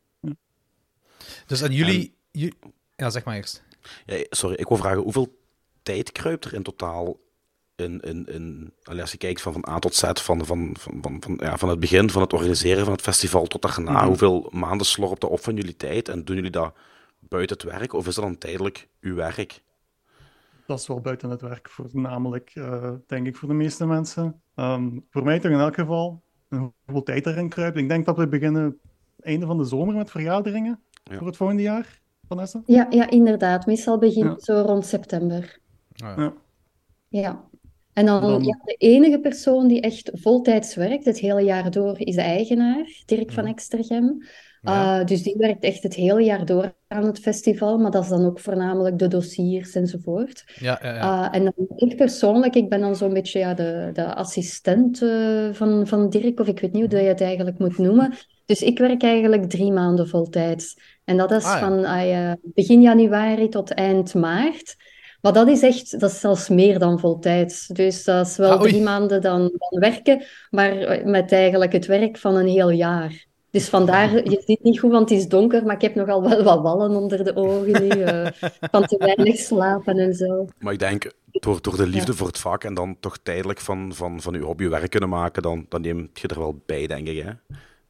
[1.47, 2.17] Dus en jullie...
[2.97, 3.65] Ja, zeg maar eerst.
[4.07, 5.39] Ja, sorry, ik wil vragen, hoeveel
[5.83, 7.17] tijd kruipt er in totaal
[7.77, 11.17] in, in, in, als je kijkt van, van A tot Z, van, van, van, van,
[11.21, 14.07] van, ja, van het begin van het organiseren van het festival tot daarna, Mhm.
[14.07, 16.75] hoeveel maanden slorpt dat op van jullie tijd en doen jullie dat
[17.19, 19.63] buiten het werk of is dat dan tijdelijk uw werk?
[20.67, 24.41] Dat is wel buiten het werk, voornamelijk, eh, denk ik, voor de meeste mensen.
[24.55, 26.23] Ehm, voor mij toch in elk geval,
[26.85, 27.77] hoeveel tijd erin kruipt.
[27.77, 28.79] Ik denk dat we beginnen
[29.21, 31.17] einde van de zomer met vergaderingen Ja.
[31.19, 32.63] voor het volgende jaar, Vanessa.
[32.67, 33.67] Ja, ja, inderdaad.
[33.67, 34.55] Meestal begint Ja.
[34.55, 35.59] zo rond september.
[35.93, 36.33] Ja.
[37.09, 37.45] Ja.
[37.93, 41.99] En dan, Dan- ja, de enige persoon die echt voltijds werkt, het hele jaar door,
[41.99, 44.23] is de eigenaar, Dirk van Extergem.
[44.61, 45.01] Ja.
[45.01, 48.09] Uh, dus die werkt echt het hele jaar door aan het festival, maar dat is
[48.09, 50.45] dan ook voornamelijk de dossiers enzovoort.
[50.61, 51.29] Ja, ja, ja.
[51.29, 55.53] Uh, en dan ik persoonlijk, ik ben dan zo'n beetje ja, de, de assistent eh,
[55.53, 58.13] van, van Dirk, of ik weet niet hoe dat je het eigenlijk moet noemen.
[58.47, 60.98] Dus ik werk eigenlijk drie maanden voltijds.
[61.09, 61.59] En dat is Ah, ja.
[61.59, 64.77] van ah, begin januari tot eind maart.
[65.21, 67.67] Maar dat is echt, dat is zelfs meer dan voltijds.
[67.67, 72.19] Dus dat is wel Ah, drie maanden dan, dan werken, maar met eigenlijk het werk
[72.19, 73.27] van een heel jaar.
[73.51, 76.43] Dus vandaar, je ziet niet goed, want het is donker, maar ik heb nogal wel
[76.43, 78.27] wat wallen onder de ogen nu, eh,
[78.73, 80.47] van te weinig slapen en zo.
[80.59, 83.95] Maar ik denk, door, door de liefde voor het vak en dan toch tijdelijk van,
[83.95, 87.09] van, van uw hobby werk kunnen maken, dan, dan neem je er wel bij, denk
[87.09, 87.25] ik.
[87.25, 87.31] Hè?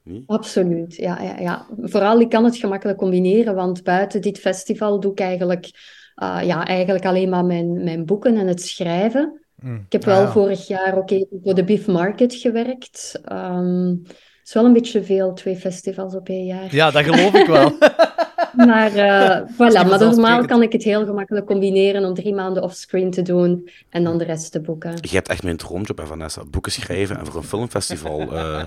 [0.09, 0.23] Niet?
[0.27, 1.67] Absoluut, ja, ja, ja.
[1.81, 5.71] Vooral, ik kan het gemakkelijk combineren, want buiten dit festival doe ik eigenlijk,
[6.15, 9.41] ah, ja, eigenlijk alleen maar mijn, mijn boeken en het schrijven.
[9.55, 9.77] Mm.
[9.87, 10.31] Ik heb Ah, wel ja.
[10.31, 13.21] vorig jaar ook even voor de Beef Market gewerkt.
[13.25, 16.75] Ehm, het is wel een beetje veel, twee festivals op één jaar.
[16.75, 17.73] Ja, dat geloof ik wel.
[18.67, 23.11] Maar, eh, voilà, maar normaal kan ik het heel gemakkelijk combineren om drie maanden offscreen
[23.11, 24.93] te doen en dan de rest te boeken.
[25.01, 26.45] Je hebt echt mijn droomjob, hè, Vanessa.
[26.45, 28.29] Boeken schrijven en voor een filmfestival eh,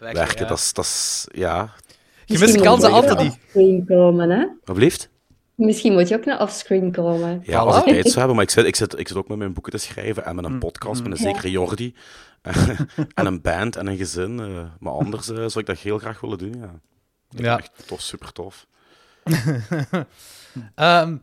[0.00, 0.38] werken.
[0.38, 0.46] ja.
[0.46, 1.70] Dat is, ja...
[2.24, 3.02] Je mist de kansen die.
[3.14, 4.46] naar offscreen komen, hè?
[4.64, 5.08] Wat blieft?
[5.54, 7.42] Misschien moet je ook naar offscreen komen.
[7.44, 7.86] Ja, als ik Voilà.
[7.86, 9.78] tijd zou hebben, maar ik zit, ik, zit, ik zit ook met mijn boeken te
[9.78, 11.30] schrijven en met een podcast met een Ja.
[11.32, 11.94] zekere Jordi.
[13.14, 14.40] en een band en een gezin.
[14.40, 14.46] eh,
[14.78, 16.70] maar anders zou ik dat heel graag willen doen, ja.
[17.28, 17.50] Ja.
[17.56, 18.66] het Echt tof, super tof.
[20.74, 21.16] Ehm,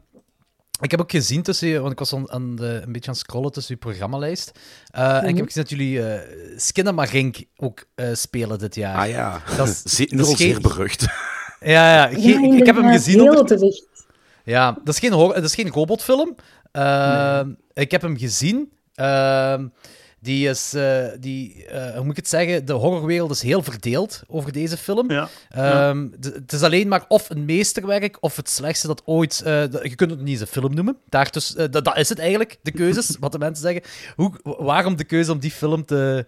[0.82, 3.16] ik heb ook gezien tussen je, want ik was aan, aan de, een beetje aan
[3.16, 4.52] het scrollen tussen je programmalijst.
[4.92, 8.98] Eh, En ik heb gezien dat jullie eh Skinnamarink ook eh, spelen dit jaar.
[8.98, 11.02] Ah ja, Dat is- Ze- dat is zeer berucht.
[11.60, 12.08] Ja, ja.
[12.08, 13.20] Ge- Ja, ik, heb hem gezien.
[13.20, 13.82] heel onder-.
[14.44, 16.36] Ja, dat is geen, dat is geen robotfilm.
[16.72, 18.72] Ehm, Ik heb hem gezien.
[18.94, 19.68] Ehm,
[20.24, 22.66] die is, eh, die, eh, hoe moet ik het zeggen?
[22.66, 25.12] De horrorwereld is heel verdeeld over deze film.
[25.12, 25.30] Ja.
[25.50, 29.42] Ehm, Het is alleen maar of een meesterwerk of het slechtste dat ooit.
[29.46, 30.98] eh, je kunt het niet eens een film noemen.
[31.10, 33.82] Daartussen, dat, dat is het eigenlijk, de keuzes, wat de mensen zeggen.
[34.16, 36.26] Hoe, waarom de keuze om die film te,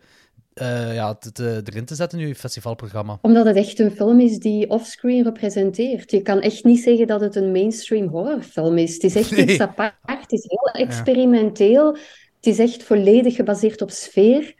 [0.53, 3.17] eh, ja, te, te- erin te zetten in je festivalprogramma?
[3.21, 6.11] Omdat het echt een film is die offscreen representeert.
[6.11, 8.93] Je kan echt niet zeggen dat het een mainstream horrorfilm is.
[8.93, 9.45] Het is echt Nee.
[9.45, 9.93] iets apart.
[10.01, 11.97] Het is heel experimenteel.
[12.43, 14.53] Het is echt volledig gebaseerd op sfeer.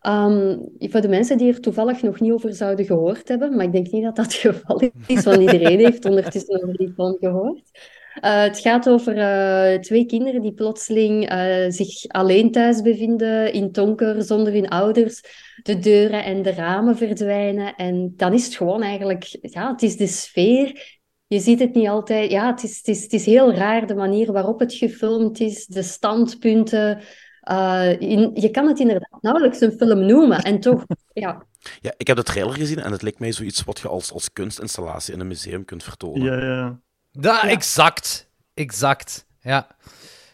[0.00, 3.72] Ehm, voor de mensen die er toevallig nog niet over zouden gehoord hebben, maar ik
[3.72, 7.70] denk niet dat dat het geval is, want iedereen heeft ondertussen over die film gehoord.
[8.14, 13.72] Eh, het gaat over eh, twee kinderen die plotseling eh, zich alleen thuis bevinden in
[13.72, 15.22] donker, zonder hun ouders.
[15.62, 17.74] De deuren en de ramen verdwijnen.
[17.74, 20.98] En dan is het gewoon eigenlijk, ja, het is de sfeer.
[21.26, 22.30] Je ziet het niet altijd.
[22.30, 25.66] Ja, het is, het is, het is heel raar de manier waarop het gefilmd is,
[25.66, 27.00] de standpunten.
[27.40, 30.38] Eh, in- je kan het inderdaad nauwelijks een film noemen.
[30.42, 31.42] En toch, ja,
[31.80, 34.32] Ja, ik heb de trailer gezien en het lijkt mij zoiets wat je als, als
[34.32, 36.22] kunstinstallatie in een museum kunt vertonen.
[36.22, 36.80] Ja, ja.
[37.10, 38.30] Ja, exact.
[38.54, 39.26] Exact.
[39.40, 39.66] Ja.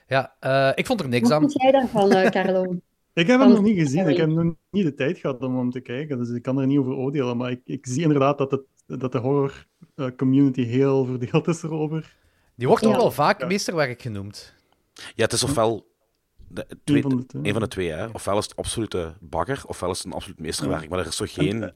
[0.06, 1.40] Ja, eh, ik vond er niks wat aan.
[1.50, 2.64] vind jij daarvan, eh, Carlo?
[3.14, 4.08] Ik heb hem nog niet gezien.
[4.08, 6.66] Ik heb nog niet de tijd gehad om hem te kijken, dus ik kan er
[6.66, 7.36] niet over oordelen.
[7.36, 9.66] Maar ik, ik zie inderdaad dat, het, dat de horror
[10.16, 12.16] community heel verdeeld is erover.
[12.54, 12.98] Die wordt ook Ja.
[12.98, 14.54] wel vaak meesterwerk genoemd.
[14.94, 15.86] Ja, het is ofwel
[16.48, 17.42] de, twee, van de twee.
[17.44, 17.90] een van de twee.
[17.90, 18.06] Hè.
[18.12, 20.88] Ofwel is het absolute bagger, ofwel is het een absoluut meesterwerk.
[20.88, 21.72] Maar er is toch geen...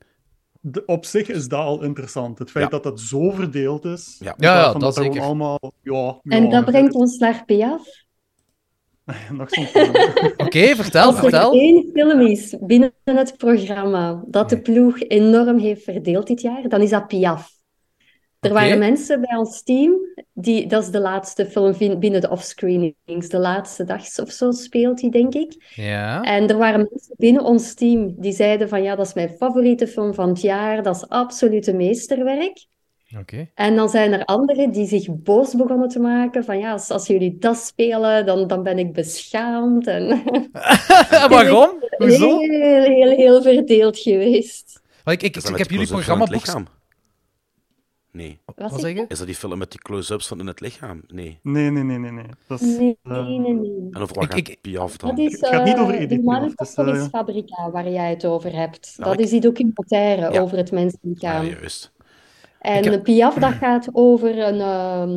[0.62, 2.38] De, op zich is dat al interessant.
[2.38, 2.70] Het feit Ja.
[2.70, 4.16] dat dat zo verdeeld is.
[4.18, 4.34] Ja.
[4.72, 5.20] dat er gewoon zeker.
[5.22, 5.58] allemaal.
[5.82, 7.82] Ja, En dat brengt ons naar Piaf.
[9.32, 9.66] nog zo'n.
[10.46, 11.52] Oké, vertel, Als er vertel.
[11.52, 16.80] één film is binnen het programma dat de ploeg enorm heeft verdeeld dit jaar, dan
[16.80, 17.50] is dat Piaf.
[18.40, 19.92] Er waren mensen bij ons team,
[20.32, 24.98] die, dat is de laatste film binnen de offscreenings, de laatste dag of zo speelt
[24.98, 25.72] die, denk ik.
[25.74, 26.22] Ja.
[26.22, 29.86] En er waren mensen binnen ons team die zeiden van ja, dat is mijn favoriete
[29.86, 32.66] film van het jaar, dat is absoluut een meesterwerk.
[33.18, 33.50] Oké.
[33.54, 37.06] En dan zijn er anderen die zich boos begonnen te maken van ja, als, als
[37.06, 39.86] jullie dat spelen, dan, dan ben ik beschaamd.
[39.86, 40.22] En
[41.28, 41.70] Waarom?
[41.96, 42.38] Hoezo?
[42.38, 44.80] heel, heel, heel verdeeld geweest.
[45.04, 46.44] Want ik, ik, ik, heb jullie programmaboek...
[48.12, 48.38] Nee.
[48.44, 49.04] Wat Wat zeg je?
[49.08, 51.02] Is dat die film met die close-ups van in het lichaam?
[51.06, 51.38] Nee.
[51.42, 52.10] Nee, nee, nee, nee.
[52.10, 52.24] nee.
[52.46, 53.88] Dat is, Nee, eh, nee, nee, nee.
[53.90, 55.08] En over wat Ik- gaat ik- Piaf dan?
[55.10, 56.42] Dat is Het gaat niet over eh, Edith de Piaf,
[56.76, 58.94] het is, Fabrica waar jij het over hebt.
[58.96, 60.40] Ja, Dat ik- is die documentaire Ja.
[60.40, 61.44] over het menselijkaam.
[61.44, 61.92] Ja, juist.
[62.58, 65.10] En heb- Piaf, dat gaat over een, ehm,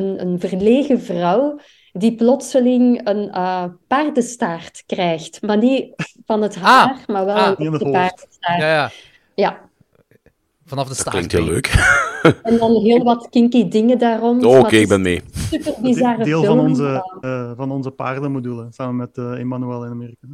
[0.00, 1.58] een, een verlegen vrouw
[1.92, 5.42] die plotseling een eh, paardenstaart krijgt.
[5.42, 5.94] Maar niet
[6.26, 7.82] van het haar, maar wel ah, echte hoofd.
[7.90, 8.60] paardenstaart.
[8.60, 8.90] Ja, ja.
[9.34, 9.68] Ja.
[10.70, 11.10] Vanaf de staart.
[11.16, 11.68] klinkt heel leuk.
[12.42, 14.44] En dan heel wat kinky dingen daar rond.
[14.44, 15.22] Oh, maar Oké, ik ben mee.
[15.50, 16.56] super bizarre deel film.
[16.56, 20.26] van onze, eh, van onze paardenmodule, samen met eh Emmanuel in Amerika.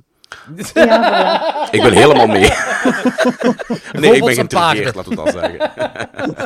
[0.73, 1.71] Ja, voilà.
[1.71, 2.41] Ik ben helemaal mee.
[4.01, 5.71] nee, ik ben geïntrigeerd, laten we dat zeggen.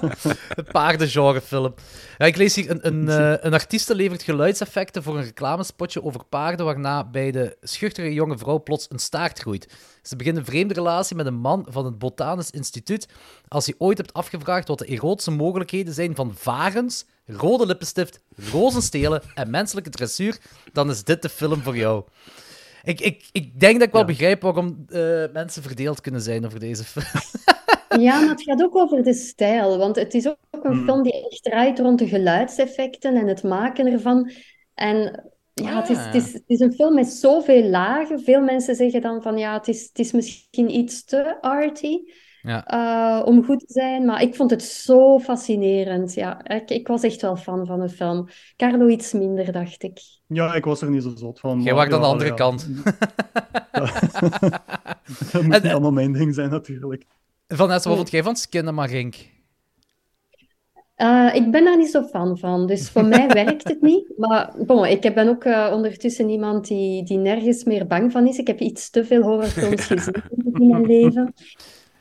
[0.56, 1.74] Een paardengenrefilm.
[2.18, 6.24] Ja, ik lees hier, een, een, eh, een artieste levert geluidseffecten voor een reclamespotje over
[6.24, 9.72] paarden, waarna bij de schuchtere jonge vrouw plots een staart groeit.
[10.02, 13.08] Ze begint een vreemde relatie met een man van het Botanisch Instituut.
[13.48, 18.20] Als je ooit hebt afgevraagd wat de erotische mogelijkheden zijn van varens, rode lippenstift,
[18.52, 20.38] rozenstelen en menselijke dressuur,
[20.72, 22.04] dan is dit de film voor jou.
[22.82, 24.06] Ik, ik, ik denk dat ik wel Ja.
[24.06, 27.04] begrijp waarom eh, mensen verdeeld kunnen zijn over deze film.
[28.00, 29.78] Ja, maar het gaat ook over de stijl.
[29.78, 30.84] Want het is ook een Hmm.
[30.84, 34.30] film die echt draait rond de geluidseffecten en het maken ervan.
[34.74, 38.20] En ja, het is, het is, het is een film met zoveel lagen.
[38.20, 41.98] Veel mensen zeggen dan van ja, het is, het is misschien iets te arty
[42.42, 42.66] Ja.
[42.66, 44.04] eh, om goed te zijn.
[44.04, 46.14] Maar ik vond het zo fascinerend.
[46.14, 48.28] Ja, ik, ik was echt wel fan van de film.
[48.56, 50.00] Carlo iets minder, dacht ik.
[50.26, 51.62] Ja, ik was er niet zo zot van.
[51.62, 52.34] Jij wacht aan de andere ja.
[52.36, 52.68] kant.
[55.32, 57.04] Dat moet En- niet allemaal mijn ding zijn, natuurlijk.
[57.48, 59.14] Vanessa, wat vond jij van Skinnamarink?
[60.94, 64.12] Eh, ik ben daar niet zo fan van, dus voor mij werkt het niet.
[64.16, 68.38] Maar bon, ik ben ook eh, ondertussen iemand die, die nergens meer bang van is.
[68.38, 70.22] Ik heb iets te veel horrorfilms gezien
[70.52, 71.34] in mijn leven.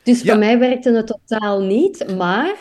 [0.02, 0.30] Dus Ja.
[0.30, 2.16] voor mij werkte het totaal niet.
[2.16, 2.60] Maar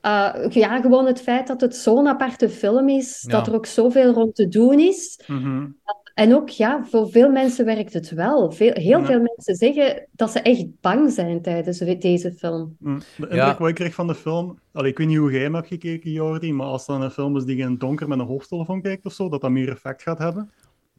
[0.00, 3.30] eh, ja, gewoon het feit dat het zo'n aparte film is, Ja.
[3.36, 5.20] dat er ook zoveel rond te doen is.
[5.26, 5.66] Mhm.
[6.14, 8.50] En ook, ja, voor veel mensen werkt het wel.
[8.52, 9.04] Veel, heel Ja.
[9.04, 12.76] veel mensen zeggen dat ze echt bang zijn tijdens deze film.
[12.78, 12.98] Mm.
[12.98, 13.56] De indruk Ja.
[13.58, 14.58] wat ik kreeg van de film...
[14.72, 17.36] Allee, ik weet niet hoe jij hem hebt gekeken, Jordi, maar als dan een film
[17.36, 19.68] is die je in het donker met een hoofdtelefoon kijkt of zo, dat dat meer
[19.70, 20.50] effect gaat hebben.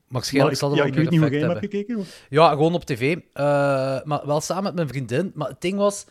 [0.08, 2.10] Waarschijnlijk zal Maar dat ja, ik weet niet hoe jij hem hebt gekeken.
[2.30, 3.18] Ja, gewoon op tv.
[3.34, 3.44] Eh,
[4.04, 5.32] maar wel samen met mijn vriendin.
[5.36, 6.06] Maar het ding was...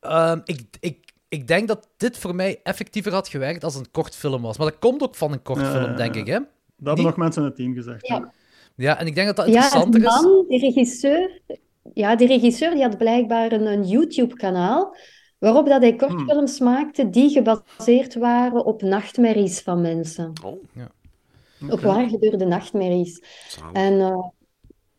[0.00, 4.14] ehm, ik, ik, ik denk dat dit voor mij effectiever had gewerkt als een kort
[4.16, 4.58] film was.
[4.58, 6.20] Maar dat komt ook van een kort Ja, film, ja, denk ja.
[6.20, 6.38] ik, hè?
[6.76, 8.06] Dat hebben nog mensen in het team gezegd.
[8.06, 8.16] Ja.
[8.16, 8.32] ja.
[8.74, 10.20] Ja, en ik denk dat dat Ja, interessanter is.
[10.22, 11.40] man, die regisseur,
[11.94, 14.96] ja, die regisseur die had blijkbaar een, een YouTube-kanaal
[15.38, 20.32] waarop dat hij kortfilms maakte die gebaseerd waren op nachtmerries van mensen.
[20.44, 20.62] Oh,
[21.70, 23.22] Op waar gebeurde nachtmerries.
[23.48, 23.72] zalig.
[23.72, 24.28] En eh,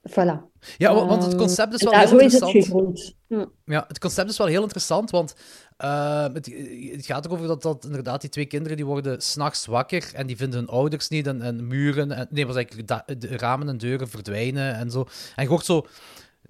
[0.09, 0.47] voilà.
[0.77, 2.65] Ja, wa- want het Ehm, concept is wel heel is het interessant.
[2.65, 3.15] gegroeid.
[3.27, 3.45] Hm.
[3.65, 5.35] Ja, het concept is wel heel interessant, want
[5.77, 6.45] eh, het,
[6.91, 10.27] het gaat ook over dat, dat inderdaad die twee kinderen die worden s'nachts wakker en
[10.27, 12.87] die vinden hun ouders niet en, en muren, en, nee, was eigenlijk
[13.21, 15.05] de ramen en deuren verdwijnen en zo.
[15.35, 15.85] En je hoort zo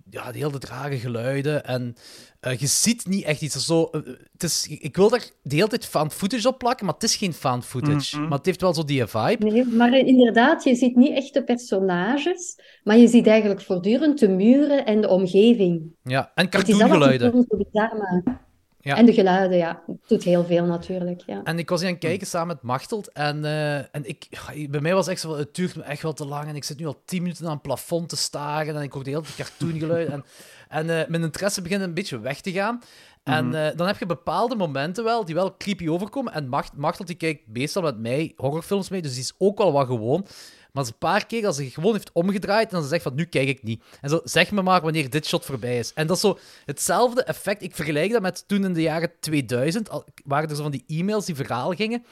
[0.10, 1.96] ja, die hele trage geluiden en
[2.40, 3.66] eh, je ziet niet echt iets.
[3.66, 6.94] Zo, eh, het is, ik wil daar de hele tijd fan footage op plakken, maar
[6.94, 8.18] het is geen fan footage.
[8.18, 8.28] Mhm.
[8.28, 9.46] Maar het heeft wel zo die vibe.
[9.46, 14.30] Nee, maar inderdaad, je ziet niet echt de personages, maar je ziet eigenlijk voortdurend de
[14.30, 15.94] muren en de omgeving.
[16.04, 18.40] Ja, en Het is dat wat de cartoongeluiden.
[18.82, 18.96] Ja.
[18.98, 19.84] En de geluiden, ja.
[19.88, 21.42] Het doet heel veel natuurlijk, ja.
[21.44, 23.12] En ik was hier aan het kijken samen met Machteld.
[23.12, 24.28] En, eh, en ik,
[24.70, 26.48] bij mij was het echt zo, het duurt me echt wel te lang.
[26.48, 28.76] En ik zit nu al tien minuten aan het plafond te staren.
[28.76, 30.14] En ik hoor de hele tijd cartoongeluiden.
[30.14, 30.26] En,
[30.88, 32.82] en eh, mijn interesse begint een beetje weg te gaan.
[33.24, 36.34] En eh, dan heb je bepaalde momenten wel, die wel creepy overkomen.
[36.34, 39.72] En Macht, Machteld die kijkt meestal met mij horrorfilms mee, dus die is ook wel
[39.72, 40.26] wat gewoon.
[40.72, 43.16] Maar ze een paar keer, als ze gewoon heeft omgedraaid en dan ze zegt van,
[43.16, 43.84] nu kijk ik niet.
[44.02, 45.92] En zo, zeg me maar wanneer dit shot voorbij is.
[45.94, 47.62] En dat is zo hetzelfde effect.
[47.64, 50.84] Ik vergelijk dat met toen in de jaren 2000, al- waren er zo van die
[50.88, 52.06] e-mails die verhaal gingen.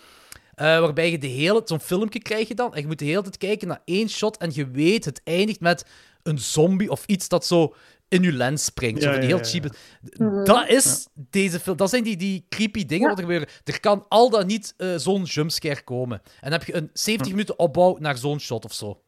[0.55, 1.61] eh, waarbij je de hele...
[1.65, 4.37] Zo'n filmpje krijg je dan, en je moet de hele tijd kijken naar één shot
[4.37, 5.85] en je weet, het eindigt met
[6.23, 7.75] een zombie of iets dat zo
[8.09, 9.01] in je lens springt.
[9.01, 9.75] zo Ja, van die heel ja, cheap...
[10.17, 10.43] Mhm.
[10.43, 11.77] Dat is deze film.
[11.77, 13.47] Dat zijn die, die creepy dingen wat er gebeuren.
[13.63, 16.21] Er kan al dan niet eh, zo'n jumpscare komen.
[16.23, 19.01] En dan heb je een 70 minuten opbouw naar zo'n shot of zo.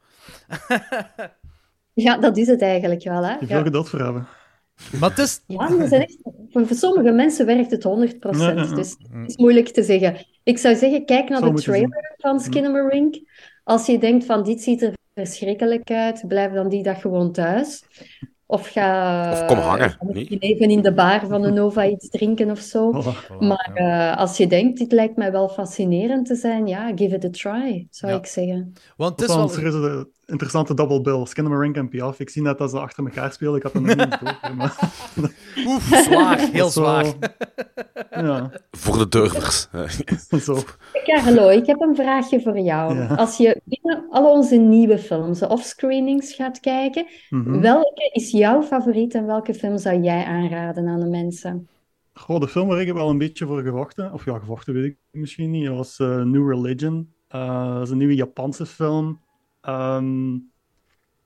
[1.94, 3.32] Ja, dat is het eigenlijk wel, hè.
[3.32, 3.48] Je Ja.
[3.48, 4.28] veel geduld voor hebben.
[5.00, 5.42] Maar het is...
[5.48, 6.18] Ja, dat zijn echt,
[6.50, 8.40] voor, sommige mensen werkt het 100%.
[8.40, 8.76] Ja, ja, ja.
[8.76, 10.26] Dus het is moeilijk te zeggen.
[10.44, 13.20] Ik zou zeggen, kijk naar de trailer van Skinamarink.
[13.64, 17.84] Als je denkt van dit ziet er verschrikkelijk uit, blijf dan die dag gewoon thuis.
[18.52, 20.14] Of ga, Of kom hangen, ga nee?
[20.14, 22.92] misschien even in de bar van de Nova iets drinken of zo.
[23.04, 23.38] Voilà.
[23.40, 27.26] Maar eh, als je denkt, dit lijkt mij wel fascinerend te zijn, ja, give it
[27.26, 28.18] a try, zou Ja.
[28.18, 28.74] ik zeggen.
[28.98, 29.50] Want het is wel
[30.30, 31.26] interessante double bill.
[31.26, 32.20] Skinamarink en Piaf.
[32.20, 33.56] Ik zie net dat ze achter elkaar spelen.
[33.56, 34.56] Ik had nog niet door.
[34.56, 34.76] Maar,
[35.68, 36.40] Oef, zwaar.
[36.52, 37.06] Heel zo- zwaar.
[38.12, 39.68] Ja, Voor de durvers.
[40.46, 40.58] zo.
[41.04, 42.96] Carlo, ik heb een vraagje voor jou.
[42.98, 43.08] Ja.
[43.16, 47.60] Als je binnen al onze nieuwe films of screenings gaat kijken, Mhm.
[47.62, 51.68] welke is jouw favoriet en welke film zou jij aanraden aan de mensen?
[52.14, 54.84] Goh, de film waar ik heb wel een beetje voor gevochten, of ja, gevochten weet
[54.86, 57.14] ik misschien niet, dat was eh, New Religion.
[57.28, 59.20] Eh, dat is een nieuwe Japanse film.
[59.62, 60.38] Ehm,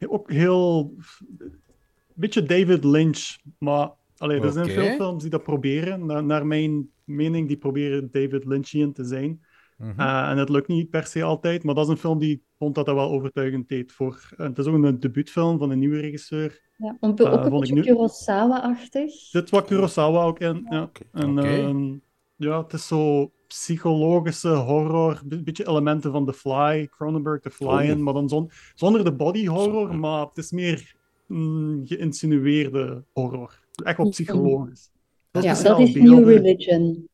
[0.08, 0.94] ook heel...
[1.38, 6.06] Een beetje David Lynch, maar allee, er zijn veel films die dat proberen.
[6.06, 9.44] Naar, naar mijn mening, die proberen David Lynchian te zijn.
[9.78, 10.00] Mhm.
[10.00, 12.42] Eh, en het lukt niet per se altijd, maar dat is een film die ik
[12.58, 13.92] vond dat dat wel overtuigend deed.
[13.92, 16.62] Voor, eh, het is ook een debuutfilm van een nieuwe regisseur.
[16.78, 19.12] Ja, ook Eh, ook een beetje nu- Kurosawa-achtig.
[19.12, 20.68] Zit wat Kurosawa ook in.
[20.70, 20.90] Ja.
[21.12, 21.94] En, ehm,
[22.36, 27.68] ja, het is zo psychologische horror, een beetje elementen van The Fly, Cronenberg The Fly
[27.68, 27.84] Oh.
[27.84, 30.96] in, maar dan zon- zonder de body horror, maar het is meer
[31.28, 33.60] mm, geïnsinueerde horror.
[33.84, 34.92] Echt wel psychologisch.
[35.32, 37.08] Ja, speciaal dat is New Religion.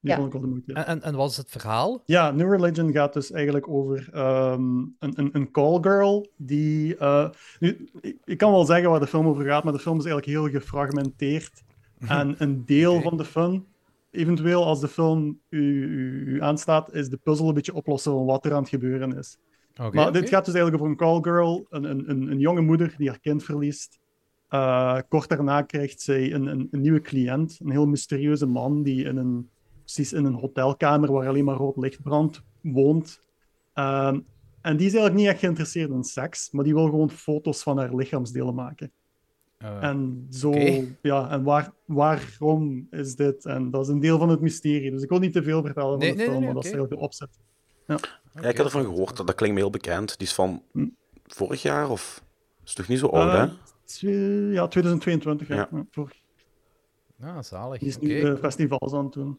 [0.00, 0.16] Die ja.
[0.16, 0.72] vond ik wel de moeite.
[0.72, 2.02] En, en, en wat is het verhaal?
[2.04, 6.96] Ja, New Religion gaat dus eigenlijk over ehm, een, een, een callgirl die...
[6.96, 7.28] eh,
[7.60, 10.04] nu, ik, ik kan wel zeggen waar de film over gaat, maar de film is
[10.04, 11.62] eigenlijk heel gefragmenteerd.
[12.08, 13.64] En een deel van de fun,
[14.18, 18.24] eventueel als de film u, u, u aanstaat, is de puzzel een beetje oplossen van
[18.24, 19.38] wat er aan het gebeuren is.
[19.80, 22.94] Oké, Maar dit gaat dus eigenlijk over een callgirl, een, een, een, een jonge moeder
[22.96, 23.98] die haar kind verliest.
[24.48, 29.04] Eh, kort daarna krijgt zij een, een, een nieuwe cliënt, een heel mysterieuze man die
[29.04, 29.50] in een,
[29.82, 33.20] precies in een hotelkamer waar alleen maar rood licht brandt, woont.
[33.72, 34.20] Ehm,
[34.60, 37.78] en die is eigenlijk niet echt geïnteresseerd in seks, maar die wil gewoon foto's van
[37.78, 38.92] haar lichaamsdelen maken.
[39.58, 40.52] Eh, En zo,
[41.02, 43.44] ja, en waar, waarom is dit?
[43.44, 44.90] En dat is een deel van het mysterie.
[44.90, 46.70] Dus ik wil niet te veel vertellen van de nee, film, nee, maar dat is
[46.70, 47.38] eigenlijk de opzet.
[47.86, 47.94] Ja,
[48.48, 49.16] ik heb ervan gehoord.
[49.16, 50.18] Dat, dat klinkt me heel bekend.
[50.18, 50.86] Die is van Hm.
[51.26, 52.24] vorig jaar of...
[52.64, 53.54] Is toch niet zo oud, Eh,
[54.00, 54.08] hè?
[54.52, 55.48] ja, 2022.
[55.48, 55.54] Ja.
[55.54, 55.68] Ja.
[55.72, 56.20] Ja, vorig-
[57.20, 57.78] Ah, zalig.
[57.78, 59.38] Die is nu eh, festivals aan het doen.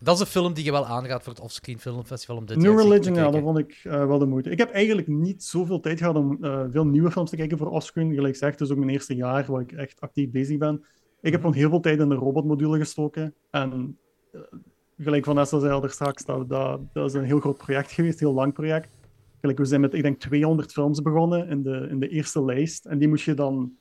[0.00, 2.80] Dat is een film die je wel aangaat voor het Offscreen Filmfestival om dit New
[2.80, 4.50] Religion, ja, dat vond ik eh, wel de moeite.
[4.50, 7.70] Ik heb eigenlijk niet zoveel tijd gehad om eh, veel nieuwe films te kijken voor
[7.70, 8.14] offscreen.
[8.14, 10.84] Gelijk gezegd, het is ook mijn eerste jaar waar ik echt actief bezig ben.
[11.20, 13.34] Ik heb gewoon heel veel tijd in de robotmodule gestoken.
[13.50, 13.98] En
[14.32, 14.40] eh,
[14.98, 18.20] gelijk Vanessa zei al er straks, dat, dat, dat is een heel groot project geweest,
[18.20, 18.88] een heel lang project.
[19.40, 22.84] Gelijk, we zijn met, ik denk, 200 films begonnen in de, in de eerste lijst.
[22.84, 23.72] En die moest je dan...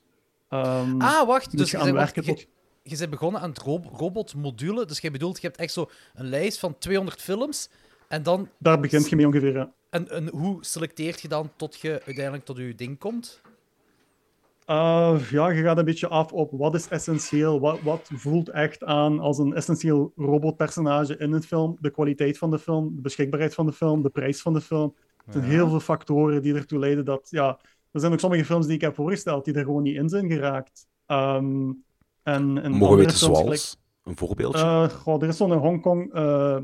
[0.50, 1.58] ehm, Ah, wacht.
[1.58, 2.48] Dus je werken je, tot...
[2.88, 4.86] je bent begonnen aan het rob robotmodule.
[4.86, 7.69] Dus je bedoelt, je hebt echt zo een lijst van 200 films.
[8.08, 9.71] En dan Daar begint je mee ongeveer, ja.
[9.89, 13.41] En, en hoe selecteert je dan tot je uiteindelijk tot je ding komt?
[14.67, 18.84] Uh, ja, je gaat een beetje af op wat is essentieel, wat, wat voelt echt
[18.84, 23.54] aan als een essentieel robotpersonage in een film, de kwaliteit van de film, de beschikbaarheid
[23.54, 24.95] van de film, de prijs van de film.
[25.26, 27.60] Er zijn heel veel factoren die ertoe leiden dat, ja,
[27.91, 30.30] er zijn ook sommige films die ik heb voorgesteld die er gewoon niet in zijn
[30.30, 30.88] geraakt.
[31.08, 31.84] Um,
[32.25, 33.77] en, en Mogen we weten zoals?
[34.03, 34.61] Een voorbeeldje?
[34.61, 36.57] eh, goh, er is zo'n in Hongkong eh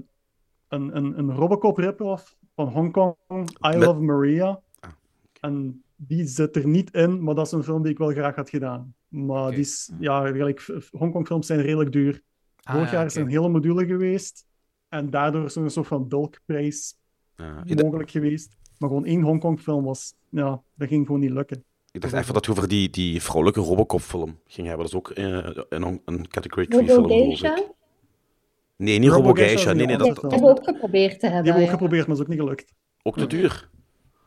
[0.68, 4.62] een, een, een Robocop rip-off van Hongkong, I Met- Love Maria.
[4.80, 4.90] Ah,
[5.40, 8.36] En die zit er niet in, maar dat is een film die ik wel graag
[8.36, 8.96] had gedaan.
[9.08, 12.22] Maar die is, ja, gelijk, Hongkong-films zijn redelijk duur.
[12.64, 14.46] Ah, Vorig ja, jaar is er een hele module geweest.
[14.90, 16.96] En daardoor is er een soort van bulkprijs
[17.76, 18.58] d- mogelijk geweest.
[18.78, 21.64] Maar gewoon één Hongkong-film was, ja, dat ging gewoon niet lukken.
[21.92, 24.86] Ik dacht even dat je over die, die vrouwelijke Robocop-film ging hebben.
[24.90, 27.58] Dat is ook eh, een, een Category 3 film, Robo geloof Geisha?
[27.58, 27.68] ik.
[28.76, 29.70] Nee, niet Robo Robo Geisha Geisha.
[29.72, 30.24] is Nee, nee, dat, anders.
[30.24, 31.44] Ik dat heb ook geprobeerd te Die hebben.
[31.46, 32.74] hebben we ook geprobeerd, maar is ook niet gelukt.
[33.04, 33.70] ook te duur.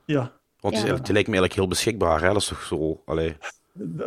[0.07, 0.92] Ja, Want die, Ja.
[0.92, 2.27] is- die lijkt me eigenlijk heel beschikbaar, hè?
[2.29, 3.03] Dat is toch zo...
[3.05, 3.37] Allee.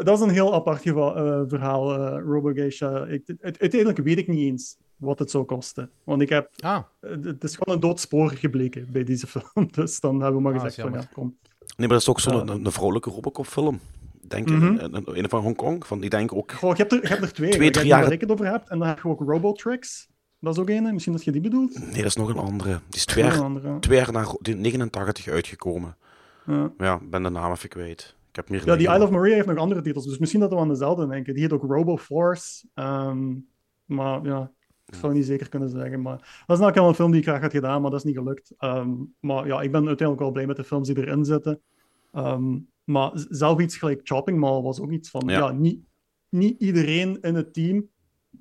[0.04, 3.06] Dat is een heel apart geva- eh, verhaal, eh Robo Geisha.
[3.06, 5.90] Ik, het- uiteindelijk weet ik niet eens wat het zou kosten.
[6.04, 9.68] Want ik heb Ah, Het is gewoon een dood spoor gebleken bij deze film.
[9.72, 11.38] Dus dan hebben we maar Ah, gezegd van ja, kom.
[11.78, 13.80] Nee, maar dat is ook zo'n een, een vrouwelijke Robocop-film.
[14.28, 14.56] Denk ik.
[14.56, 14.66] Mhm.
[14.66, 15.86] Een, een, een van Hongkong.
[15.86, 16.52] Van, die denk ik ook...
[16.52, 17.50] Goh, je, hebt er, je hebt er twee.
[17.50, 18.64] Twee, Je drie jaar- Waar ik het over heb.
[18.68, 20.08] En dan heb je ook Robotrix.
[20.40, 20.84] Dat is ook een.
[20.94, 21.80] Misschien dat je die bedoelt.
[21.80, 22.70] Nee, dat is nog een andere.
[22.70, 23.80] Die is twee jaar, andere.
[23.80, 25.98] twee jaar na Ro- die 89 uitgekomen.
[26.46, 26.72] Ja.
[26.78, 28.16] Ja, ben de naam even kwijt.
[28.30, 28.88] Ik heb meer Ja, die.
[28.88, 30.06] Isle of Maria heeft nog andere titels.
[30.06, 31.34] Dus misschien dat we aan dezelfde denken.
[31.34, 32.68] Die heet ook Robo Force.
[32.74, 33.34] Ehm,
[33.86, 34.52] maar ja,
[34.88, 36.02] ik zou niet zeker kunnen zeggen.
[36.02, 38.06] Maar dat is nou wel een film die ik graag had gedaan, maar dat is
[38.06, 38.54] niet gelukt.
[38.58, 41.62] Ehm, maar ja, ik ben uiteindelijk wel blij met de films die erin zitten.
[42.14, 45.24] Ehm, maar zelf iets gelijk Chopping Mall was ook iets van...
[45.26, 45.38] Ja.
[45.38, 45.80] Ja, niet,
[46.30, 47.88] niet iedereen in het team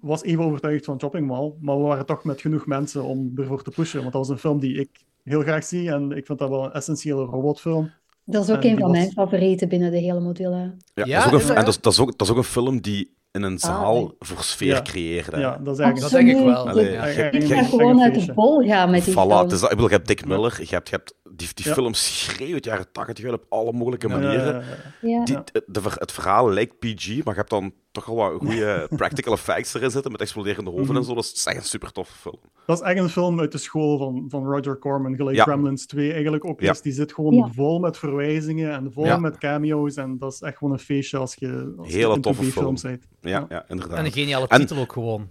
[0.00, 1.52] was even overtuigd van Chopping Mall.
[1.60, 4.00] Maar we waren toch met genoeg mensen om ervoor te pushen.
[4.00, 4.90] Want dat was een film die ik
[5.22, 5.90] heel graag zie.
[5.90, 7.90] En ik vind dat wel een essentiële robotfilm.
[8.24, 10.74] Dat is ook En een van was- mijn favorieten binnen de hele module.
[10.94, 12.38] Ja, Ja, dat is ook een, en dat is, dat, is ook, dat is ook
[12.38, 14.10] een film die in een zaal nee.
[14.18, 14.82] voor sfeer Ja.
[14.82, 15.38] creëerde.
[15.38, 16.12] Ja, dat is eigenlijk...
[16.12, 16.68] Dat denk ik wel.
[16.68, 19.88] Allee, Je je- je- gewoon uit de bol gaan met die Voilà, dus ik bedoel,
[19.88, 21.72] je hebt Dick Miller, je hebt, je hebt Die, die Ja.
[21.72, 24.54] film schreeuwt jaren 80 wel op alle mogelijke manieren.
[24.54, 24.62] ja,
[25.00, 25.08] ja.
[25.18, 25.24] Ja.
[25.24, 28.86] Die, de, ver- het verhaal lijkt PG, maar je hebt dan toch al wat goede
[28.96, 30.96] practical effects erin zitten met exploderende hoofden Mhm.
[30.96, 31.14] en zo.
[31.14, 32.38] Dat is echt een super toffe film.
[32.66, 35.42] Dat is echt een film uit de school van, van Roger Corman, gelijk Ja.
[35.42, 36.70] Gremlins 2 eigenlijk ook Ja.
[36.70, 36.80] is.
[36.80, 37.48] Die zit gewoon Ja.
[37.52, 39.16] vol met verwijzingen en vol Ja.
[39.18, 39.94] met cameo's.
[39.94, 42.76] En dat is echt gewoon een feestje als je, als Hele toffe film.
[42.82, 43.06] bent.
[43.20, 43.46] Ja, Ja.
[43.48, 43.64] ja.
[43.68, 43.98] inderdaad.
[43.98, 45.28] En een geniale En- titel ook gewoon.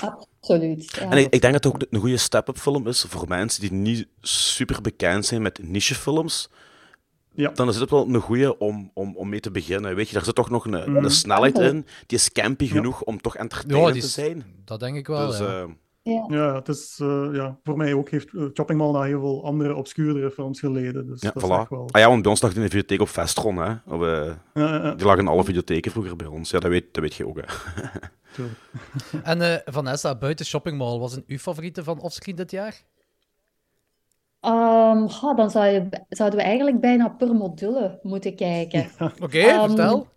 [0.00, 0.90] Absoluut.
[0.94, 1.10] Ja.
[1.10, 3.72] En ik, ik denk dat het ook een goede step-up film is voor mensen die
[3.72, 6.50] niet super bekend zijn met nichefilms.
[7.34, 7.50] Ja.
[7.50, 9.94] Dan is het wel een goede om, om, om mee te beginnen.
[9.94, 11.04] Weet je, daar zit toch nog een, Mhm.
[11.04, 11.86] een snelheid in.
[12.06, 12.70] Die is campy Ja.
[12.70, 14.44] genoeg om toch Ja, entertainend te zijn.
[14.64, 15.26] Dat denk ik wel.
[15.26, 15.44] Dus, ja.
[15.62, 15.68] eh,
[16.04, 16.24] Ja.
[16.28, 19.44] Ja, het is eh, ja, voor mij ook heeft eh, Chopping Mall naar heel veel
[19.44, 21.06] andere obscuurdere films geleden.
[21.06, 21.68] Dus ja, dat voilà.
[21.68, 21.88] wel.
[21.90, 23.56] Ah ja, want bij ons lag die in de videotheek op Vestron.
[23.56, 23.72] Hè.
[23.86, 26.50] Of, Ja, ja, die lag in alle videotheken vroeger bij ons.
[26.50, 27.36] Ja, dat weet, dat weet je ook.
[27.40, 27.42] Hè.
[29.22, 32.82] En eh, Vanessa, buiten Shopping Mall, was een uw favoriete van offscreen dit jaar?
[34.40, 38.90] Ehm, goh, dan zou je, zouden we eigenlijk bijna per module moeten kijken.
[39.22, 40.08] Oké, Ehm, vertel.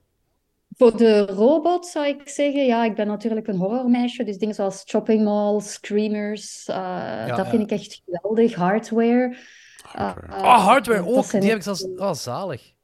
[0.77, 4.83] Voor de robot zou ik zeggen, ja, ik ben natuurlijk een horrormeisje, dus dingen zoals
[4.87, 7.45] Shopping Mall, Screamers, eh, dat ja.
[7.45, 8.55] vind ik echt geweldig.
[8.55, 9.37] Hardware.
[9.81, 10.43] Hardware.
[10.43, 11.31] Oh, Hardware ook.
[11.31, 11.87] Die heb ik zelfs...
[11.95, 12.74] Oh, zalig.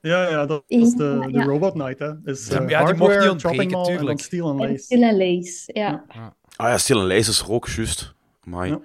[0.00, 1.44] Ja, ja, dat is de, Ja, de ja.
[1.44, 1.98] Robot Night.
[1.98, 2.12] Hè.
[2.24, 4.18] Is, Ja, eh, ja, die mocht hardware, niet ontbreken, Mall en dan.
[4.18, 4.82] Steel and En Lace.
[4.82, 6.04] Steel and Lace, ja.
[6.56, 8.14] Ah ja, Stil en Lijst is er ook, juist.
[8.46, 8.70] Amai.
[8.70, 8.80] Ja.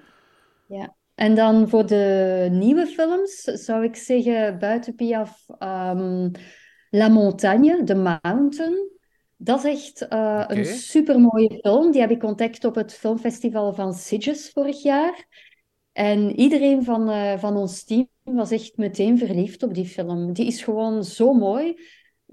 [0.68, 0.95] Ja.
[1.16, 6.30] En dan voor de nieuwe films zou ik zeggen, buiten Piaf, ehm,
[6.89, 8.93] La Montagne, The Mountain.
[9.38, 10.55] Dat is echt eh, Oké.
[10.55, 11.91] een supermooie film.
[11.91, 15.26] Die heb ik ontdekt op het filmfestival van Sitges vorig jaar.
[15.95, 20.33] En iedereen van, eh, van ons team was echt meteen verliefd op die film.
[20.33, 21.79] Die is gewoon zo mooi.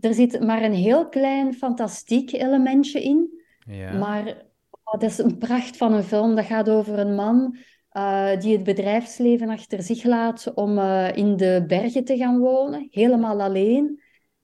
[0.01, 3.43] Er zit maar een heel klein fantastiek elementje in.
[3.67, 3.93] Ja.
[3.93, 4.27] Maar
[4.71, 6.35] oh, dat is een pracht van een film.
[6.35, 7.57] Dat gaat over een man
[7.89, 12.89] eh, die het bedrijfsleven achter zich laat om eh, in de bergen te gaan wonen,
[12.91, 14.02] helemaal alleen.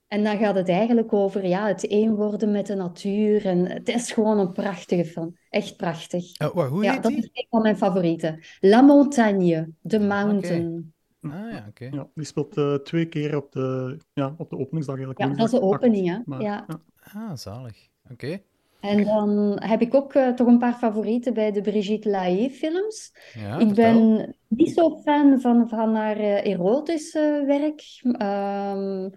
[0.09, 3.45] En dan gaat het eigenlijk over ja, het één worden met de natuur.
[3.45, 5.37] En het is gewoon een prachtige film.
[5.49, 6.37] Echt prachtig.
[6.53, 7.21] Wa- hoe Ja, heet dat die?
[7.21, 8.39] is een van mijn favorieten.
[8.59, 10.93] La Montagne, The Mountain.
[11.21, 11.85] Ah ja, oké.
[11.91, 15.29] Ja, die speelt eh, twee keer op de, ja, op de openingsdag eigenlijk.
[15.29, 16.37] Ja, dat is de opening, hè?
[16.37, 16.65] Ja.
[16.67, 16.79] Ja.
[17.13, 17.87] Ah, zalig.
[18.11, 18.39] Oké.
[18.79, 23.11] En dan heb ik ook eh, toch een paar favorieten bij de Brigitte Lahaie films.
[23.33, 23.93] Ja, Ik vertel.
[24.15, 27.81] ben niet zo fan van, van haar eh, erotische werk.
[28.17, 29.09] ehm,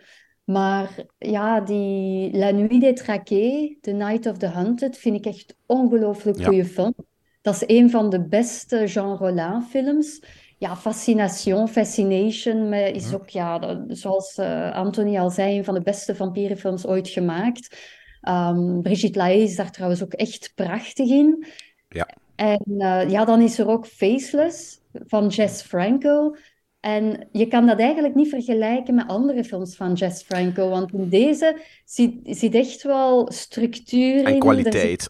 [0.53, 5.57] maar ja, die La Nuit des Traqués, The Night of the Hunted, vind ik echt
[5.66, 6.44] ongelooflijk Ja.
[6.44, 6.94] goede film.
[7.40, 10.22] Dat is een van de beste Jean Rollin films.
[10.59, 15.82] Ja, Fascination, Fascination maar is ook, ja, zoals eh, Anthony al zei, een van de
[15.82, 17.76] beste vampierenfilms ooit gemaakt.
[18.20, 21.46] Ehm, Brigitte Lahaie is daar trouwens ook echt prachtig in.
[21.88, 22.09] Ja.
[22.34, 26.34] En eh, ja, dan is er ook Faceless van Jess Franco.
[26.83, 31.09] En je kan dat eigenlijk niet vergelijken met andere films van Jess Franco, want in
[31.09, 34.24] deze zit, zit echt wel structuur in.
[34.24, 35.07] En er kwaliteit.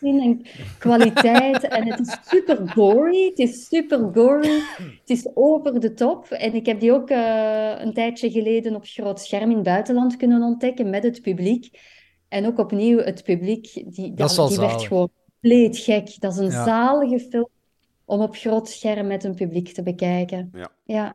[0.00, 0.42] in en
[0.78, 1.68] kwaliteit.
[1.68, 3.24] En het is super gory.
[3.24, 4.60] Het is super gory.
[4.76, 6.30] Het is over de top.
[6.30, 10.16] En ik heb die ook eh, een tijdje geleden op groot scherm in het buitenland
[10.16, 11.80] kunnen ontdekken met het publiek.
[12.28, 16.20] En ook opnieuw, het publiek, die, Dat die werd gewoon compleet gek.
[16.20, 16.64] Dat is een Ja.
[16.64, 17.48] zalige film
[18.12, 20.50] om op groot scherm met een publiek te bekijken.
[20.54, 20.70] Ja.
[20.84, 21.14] Ja.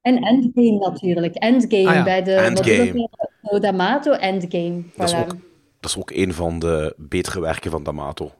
[0.00, 1.34] En Endgame natuurlijk.
[1.34, 3.08] Endgame Ah ja, bij de Endgame.
[3.60, 4.82] D'Amato, Endgame.
[4.96, 5.36] Dat is, ook,
[5.80, 8.30] dat is ook een van de betere werken van D'Amato.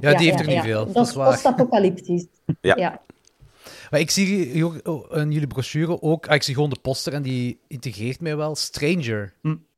[0.00, 2.26] Ja, die heeft er niet veel, dat Dat is post-apocalyptisch.
[2.60, 2.76] Ja.
[2.76, 3.00] Ja.
[3.90, 6.26] Maar ik zie ook, oh, in jullie brochure ook...
[6.26, 8.54] Ah, ik zie gewoon de poster en die integreert mij wel.
[8.54, 9.34] Stranger.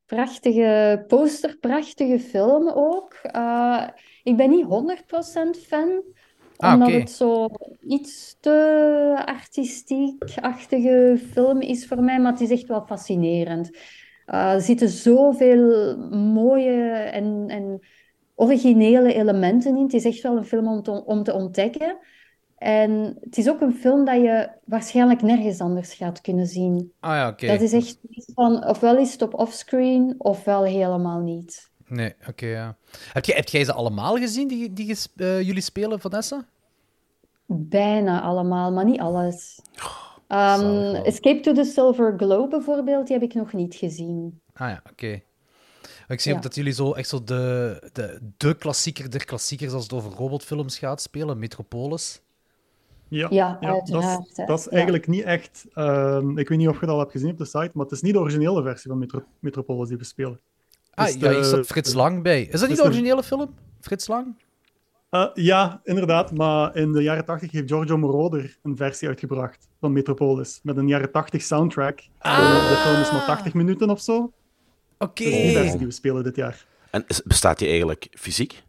[0.07, 3.13] Prachtige poster, prachtige film ook.
[3.23, 3.87] Eh,
[4.23, 6.03] ik ben niet 100% fan,
[6.63, 7.49] Ah, omdat het zo
[7.81, 13.71] iets te artistiek-achtige film is voor mij, maar het is echt wel fascinerend.
[14.27, 17.81] Eh, er zitten zoveel mooie en, en
[18.35, 19.83] originele elementen in.
[19.83, 21.99] Het is echt wel een film om te, om te ontdekken.
[22.57, 26.93] En het is ook een film dat je waarschijnlijk nergens anders gaat kunnen zien.
[27.01, 27.47] Ah ja, oké.
[27.47, 31.72] Dat is echt iets van, ofwel is het op offscreen, ofwel helemaal niet.
[31.93, 32.77] Nee, oké, ja.
[33.13, 36.47] Heb jij, heb jij ze allemaal gezien, die, die eh, jullie spelen, Vanessa?
[37.47, 39.61] Bijna allemaal, maar niet alles.
[40.29, 40.95] Ehm.
[40.95, 44.41] Escape to the Silver Globe bijvoorbeeld, die heb ik nog niet gezien.
[44.55, 45.21] Ah ja, oké.
[46.09, 49.83] Ik zie ook dat jullie zo echt zo de, de, de klassieker der klassiekers als
[49.83, 52.21] het over robotfilms gaat spelen, Metropolis.
[53.09, 54.71] Ja, Ja, dat is, dat is Ja.
[54.71, 55.65] eigenlijk niet echt.
[55.75, 57.93] ehm, ik weet niet of je dat al hebt gezien op de site, maar het
[57.95, 60.41] is niet de originele versie van Metro Metropolis die we spelen.
[60.95, 62.43] Ah, Dus ja, hier de- staat Frits Lang bij.
[62.43, 63.55] Is dat niet de de- originele film?
[63.81, 64.35] Frits Lang?
[65.11, 66.33] Eh, ja, inderdaad.
[66.33, 70.61] Maar in de jaren 80 heeft Giorgio Moroder een versie uitgebracht van Metropolis.
[70.63, 72.01] Met een jaren 80 soundtrack.
[72.19, 72.69] Ah.
[72.71, 74.33] De film is maar 80 minuten of zo.
[74.99, 75.25] Oké.
[75.25, 76.67] Dat is die versie die we spelen dit jaar.
[76.91, 78.63] En is- bestaat die eigenlijk fysiek?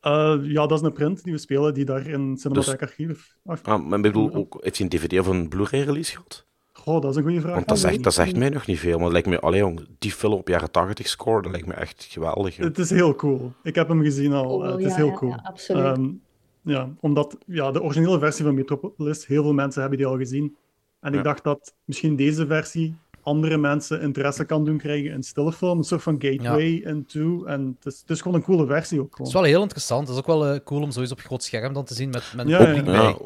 [0.00, 3.36] Eh, ja, dat is een print die we spelen, die daar in Cinematheek Dus- Archief...
[3.62, 6.46] Ah, maar ik bedoel, ook, heeft hij een DVD of een Blu-ray release gehad?
[6.76, 7.54] Goh, dat is een goede vraag.
[7.54, 8.98] Want dat zegt, dat zegt mij nog niet veel.
[8.98, 12.06] Maar lijkt me, allee, jong, die film op jaren 80 score, dat lijkt me echt
[12.10, 12.56] geweldig.
[12.56, 13.52] Het is heel cool.
[13.62, 14.44] Ik heb hem gezien al.
[14.50, 15.30] Oh, Eh, het ja, is heel ja, cool.
[15.30, 15.84] ja, absoluut.
[15.84, 16.08] Ehm,
[16.62, 20.56] ja, omdat ja, de originele versie van Metropolis, heel veel mensen hebben die al gezien.
[21.00, 21.18] En Ja.
[21.18, 25.78] ik dacht dat misschien deze versie andere mensen interesse kan doen krijgen in stille film.
[25.78, 27.44] Een soort van gateway into.
[27.44, 30.00] En het is, het is gewoon een coole versie ook Het is wel heel interessant.
[30.08, 32.32] Het is ook wel eh, cool om sowieso op groot scherm dan te zien met,
[32.36, 32.92] met Ja, publiek ja.
[33.02, 33.16] bij.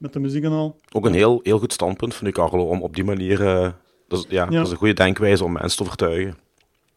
[0.00, 0.80] Met de muziek en al.
[0.92, 3.46] ook een heel, heel goed standpunt vind ik, Carlo, om op die manier...
[3.46, 3.72] eh,
[4.08, 4.50] dat, is, ja, Ja.
[4.50, 6.36] dat is een goede denkwijze om mensen te overtuigen.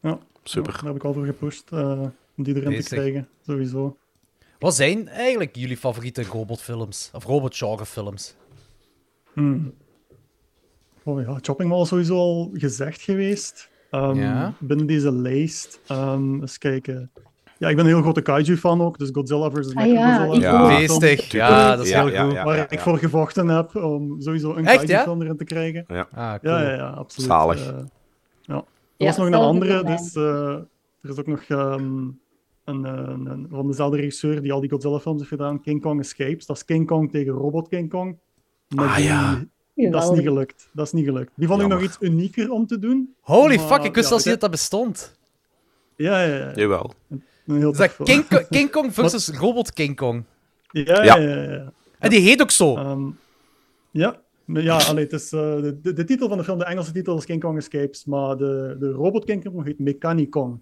[0.01, 0.19] Ja.
[0.43, 0.71] Super.
[0.71, 1.71] Ja, daar heb ik al voor gepusht.
[1.71, 2.01] eh,
[2.37, 2.85] om die erin Bezig.
[2.87, 3.97] te krijgen, sowieso.
[4.59, 7.09] Wat zijn eigenlijk jullie favoriete robotfilms?
[7.13, 8.35] Of robotgenrefilms?
[9.33, 9.73] Hmm.
[11.03, 13.69] Oh ja, Chopping Mall is sowieso al gezegd geweest.
[13.89, 14.53] Ehm, Ja.
[14.59, 15.79] Binnen deze lijst.
[15.87, 17.11] Ehm eens kijken.
[17.63, 19.75] Ja, ik ben een heel grote kaiju-fan ook, dus Godzilla vs.
[19.75, 20.67] Ah ja, Ja.
[20.75, 21.31] Feestig.
[21.31, 22.33] Ja, dat is Ja, heel ja, goed.
[22.33, 22.43] ja.
[22.43, 24.85] Waar ik voor gevochten heb om sowieso een Echt, ja?
[24.87, 25.85] kaiju-film erin te krijgen.
[25.87, 26.53] Ah, cool.
[26.53, 27.29] Ja, ja, ja, absoluut.
[27.29, 27.67] Zalig.
[27.67, 27.73] Eh,
[28.41, 28.55] ja.
[28.55, 28.63] Er
[28.97, 30.23] Ja, was nog een andere, dus eh,
[31.01, 31.83] er is ook nog ehm,
[32.65, 35.99] een, eh, een, een- van dezelfde regisseur die al die Godzilla-films heeft gedaan, King Kong
[35.99, 36.45] Escapes.
[36.45, 38.17] Dat is King Kong tegen Robot King Kong.
[38.75, 39.43] Maar Ah, die- ja.
[39.89, 40.69] Dat is niet gelukt.
[40.73, 41.31] Dat is niet gelukt.
[41.35, 43.15] Die vond ik nog iets unieker om te doen.
[43.21, 45.17] Holy Maar, fuck, ik wist ja, zelfs niet dat dat bestond.
[45.95, 46.51] Ja, ja, ja.
[46.55, 46.93] Jawel.
[47.45, 47.95] Heel Is dat.
[48.03, 50.23] King, Ko- King Kong versus Robot King Kong?
[50.71, 51.17] Ja, Ja.
[51.17, 51.71] ja.
[51.99, 52.75] En die heet ook zo.
[52.75, 53.03] Ehm,
[53.91, 54.21] ja.
[54.45, 56.91] Maar ja, allee, het is, eh, de, de, de titel van de film, de Engelse
[56.91, 60.59] titel is King Kong Escapes, maar de, de robot King Kong heet Mechanicong.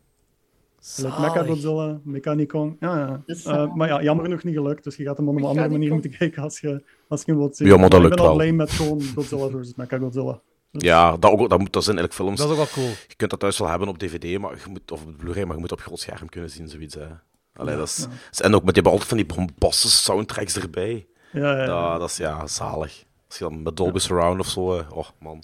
[0.98, 1.22] Like.
[1.22, 2.76] Mechagodzilla, Mechanicong.
[2.80, 3.22] Ja, ja.
[3.26, 3.74] Eh, zalig.
[3.76, 6.12] maar ja, jammer genoeg niet gelukt, dus je gaat hem op een andere manier moeten
[6.18, 7.68] kijken als je, als je hem wilt zien.
[7.68, 10.42] Ja, maar dat ik lukt ben al blij met gewoon Godzilla versus Mechagodzilla.
[10.72, 12.40] Ja, dat, ook, dat, moet, dat zijn eigenlijk films.
[12.40, 12.96] Dat is ook wel cool.
[13.08, 15.56] Je kunt dat thuis wel hebben op DVD, maar je moet, of op Blu-ray, maar
[15.56, 16.96] je moet op groot scherm kunnen zien, zoiets.
[16.96, 17.08] Hè.
[17.56, 17.88] Allee, dat
[18.32, 21.08] is, En ook met die hebben altijd van die bombastische soundtracks erbij.
[21.32, 21.98] Ja, ja, ja.
[21.98, 23.04] Dat is ja, zalig.
[23.28, 25.44] Als je dan met Dolby Surround of zo, oh man.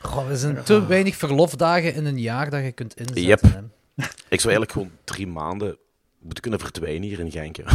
[0.00, 3.22] Goh, er zijn te weinig verlofdagen in een jaar dat je kunt inzetten.
[3.22, 3.40] Yep.
[3.42, 4.04] hè.
[4.28, 5.78] Ik zou eigenlijk gewoon drie maanden
[6.20, 7.56] moeten kunnen verdwijnen hier in Genk.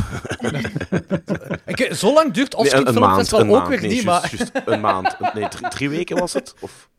[1.95, 3.67] zo lang duurt Nee, Offscreen een, een Film maand, Festival een ook maand.
[3.69, 4.33] weer nee, niet, maar...
[4.37, 5.15] juist een maand.
[5.33, 6.53] Nee, drie, drie weken was het?
[6.59, 6.89] Of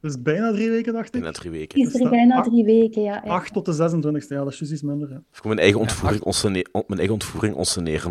[0.00, 1.22] Dus bijna drie weken, dacht ik.
[1.22, 1.80] nee, drie weken.
[1.80, 3.20] Is er dat bijna acht- drie weken, ja.
[3.24, 3.30] ja.
[3.30, 5.08] 8 tot de 26e, ja, dat is juist iets minder.
[5.08, 5.16] hè.
[5.32, 7.54] Of ik mijn eigen ontvoering, onsene- on- mijn eigen ontvoering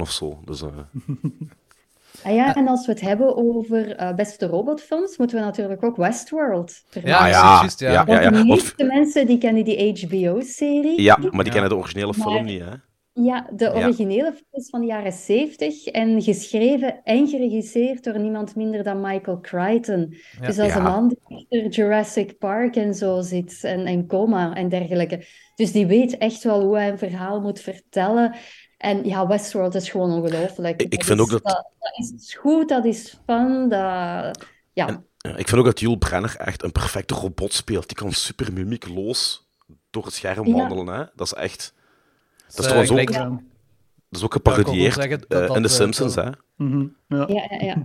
[0.02, 0.40] of zo.
[0.46, 0.68] Dus, eh,
[2.24, 5.96] Ah ja, en als we het hebben over eh, beste robotfilms, moeten we natuurlijk ook
[5.96, 7.22] Westworld Ja, vermelden.
[7.22, 7.88] precies, ja, juist, ja.
[7.92, 8.30] ja, ja, Want ja.
[8.30, 11.02] de Want- meeste mensen die kennen die HBO-serie.
[11.02, 12.72] ja, maar die kennen de originele film Maar- niet, hè?
[13.16, 13.72] Ja, de Ja.
[13.76, 19.02] originele film is van de jaren 70 en geschreven en geregisseerd door niemand minder dan
[19.02, 20.08] Michael Crichton.
[20.40, 20.78] Dus dat is Ja.
[20.78, 25.26] een man die achter Jurassic Park en zo zit en, en Coma en dergelijke.
[25.56, 28.36] Dus die weet echt wel hoe hij een verhaal moet vertellen.
[28.84, 30.82] En ja, Westworld is gewoon ongelooflijk.
[30.82, 31.72] Ik- ik Dat vind is- ook dat- dat...
[31.80, 34.46] Dat is goed, dat is fun, dat...
[34.74, 35.04] Ja,
[35.36, 37.88] ik vind ook dat Jules Brenner echt een perfecte robot speelt.
[37.88, 39.48] Die kan super mimiekloos
[39.90, 40.54] door het scherm Ja.
[40.54, 41.04] wandelen, hè?
[41.16, 41.74] Dat is echt...
[42.48, 43.30] Dat is trouwens ook, Ja.
[43.30, 46.16] dat is ook Ja, ik wou geparodieerd zeggen dat eh, dat, in The eh, Simpsons,
[46.16, 46.30] hè?
[46.56, 47.26] Mhm, ja.
[47.28, 47.84] ja, ja, ja.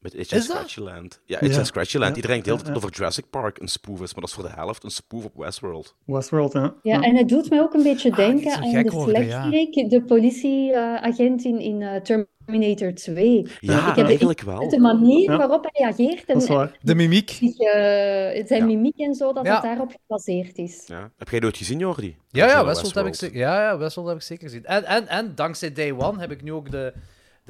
[0.00, 0.50] Met Itch and dat?
[0.56, 1.20] Scratchyland.
[1.24, 1.58] Ja, Itch Ja.
[1.58, 2.10] and Scratchyland.
[2.10, 4.28] Ja, Iedereen denkt de hele ja, tijd over Jurassic Park een spoof is, maar dat
[4.28, 5.94] is voor de helft een spoof op Westworld.
[6.04, 6.68] Westworld, hè.
[6.82, 9.02] Ja, en het doet mij ook een beetje Ah, die denken aan de ja.
[9.02, 13.46] slechterik, de politieagent in, in eh, Terminator 2.
[13.60, 14.68] Ja, ik heb eigenlijk wel.
[14.68, 15.36] De manier Ja.
[15.36, 16.78] waarop hij reageert en Dat is waar.
[16.82, 17.30] De mimiek.
[17.30, 18.64] zich, eh, zijn Ja.
[18.64, 19.52] mimiek en zo, dat Ja.
[19.54, 20.84] het daarop gebaseerd is.
[20.86, 21.10] Ja.
[21.16, 22.06] Heb jij die ooit gezien, Jordi?
[22.06, 24.64] Ja, ja, Originele Westworld heb ik, ja, ja, Westworld heb ik zeker gezien.
[24.64, 26.92] En, en, en dankzij Day One heb ik nu ook de,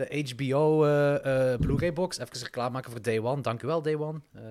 [0.08, 2.18] de HBO eh, eh, Blu-ray box.
[2.18, 3.40] Even reclame maken voor Day One.
[3.42, 4.20] Dank u wel, Day One.
[4.34, 4.42] Eh,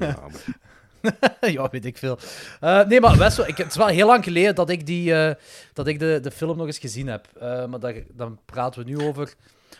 [0.00, 2.18] Ja, maar- ja, weet ik veel.
[2.60, 5.34] Eh, nee, maar Westworld, ik, het is wel heel lang geleden dat ik, die, eh,
[5.72, 7.28] dat ik de, de film nog eens gezien heb.
[7.40, 9.34] Eh, maar daar, dan praten we nu over,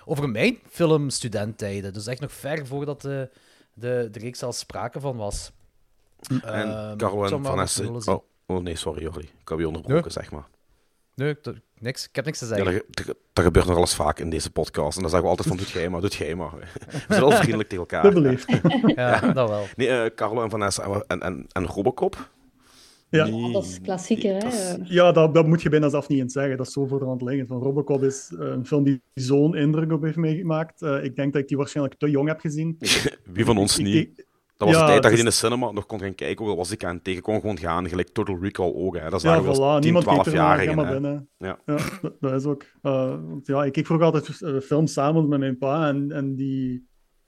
[0.04, 1.92] over mijn filmstudenttijden.
[1.92, 3.30] Dus echt nog ver voordat de,
[3.74, 5.52] de, de reeks al sprake van was.
[6.28, 7.82] En Ehm, Carlo en Vanessa...
[8.12, 9.20] Oh, oh nee, sorry Jordi.
[9.40, 10.46] Ik heb je onderbroken, zeg maar.
[11.14, 12.08] Nee, ik- niks.
[12.08, 12.82] Ik heb niks te zeggen.
[12.90, 14.96] dat, dat, dat gebeurt nog alles vaak in deze podcast.
[14.96, 16.50] En dan zeggen we altijd van, doet jij maar, doet jij maar.
[16.90, 18.02] We zijn wel vriendelijk tegen elkaar.
[18.08, 18.60] Te beleefd.
[19.00, 19.64] Ja, dat wel.
[19.76, 22.32] Nee, eh, Carlo en Vanessa en, en, en Robocop.
[23.08, 23.52] Ja.
[23.52, 24.76] Dat is klassieker, dat is- hè.
[24.84, 26.56] Ja, dat, dat moet je bijna zelf niet eens zeggen.
[26.56, 27.48] Dat is zo voor de hand liggend.
[27.48, 30.82] Van Robocop is eh, een film die zo'n indruk op heeft meegemaakt.
[30.82, 32.78] Eh, ik denk dat ik die waarschijnlijk te jong heb gezien.
[33.32, 33.96] Wie van ons Ik- niet?
[34.18, 34.26] ik-
[34.64, 36.50] Dat was Ja, de tijd dat je in de cinema nog kon gaan kijken, ook
[36.50, 38.96] al was ik aan het tegen, kon gewoon gaan, gelijk Total Recall ook.
[38.96, 39.04] Hè.
[39.10, 39.62] Dat is Ja, eigenlijk voilà.
[39.64, 40.76] als 10, Niemand kijkt 12 ernaar, ga jarigen.
[40.76, 40.92] maar hè.
[41.00, 41.28] binnen.
[41.38, 41.58] Ja.
[41.66, 42.64] Ja, dat, dat is ook.
[42.82, 46.34] eh, want ja, ik keek vroeger altijd eh, films samen met mijn pa en, en
[46.34, 46.86] die,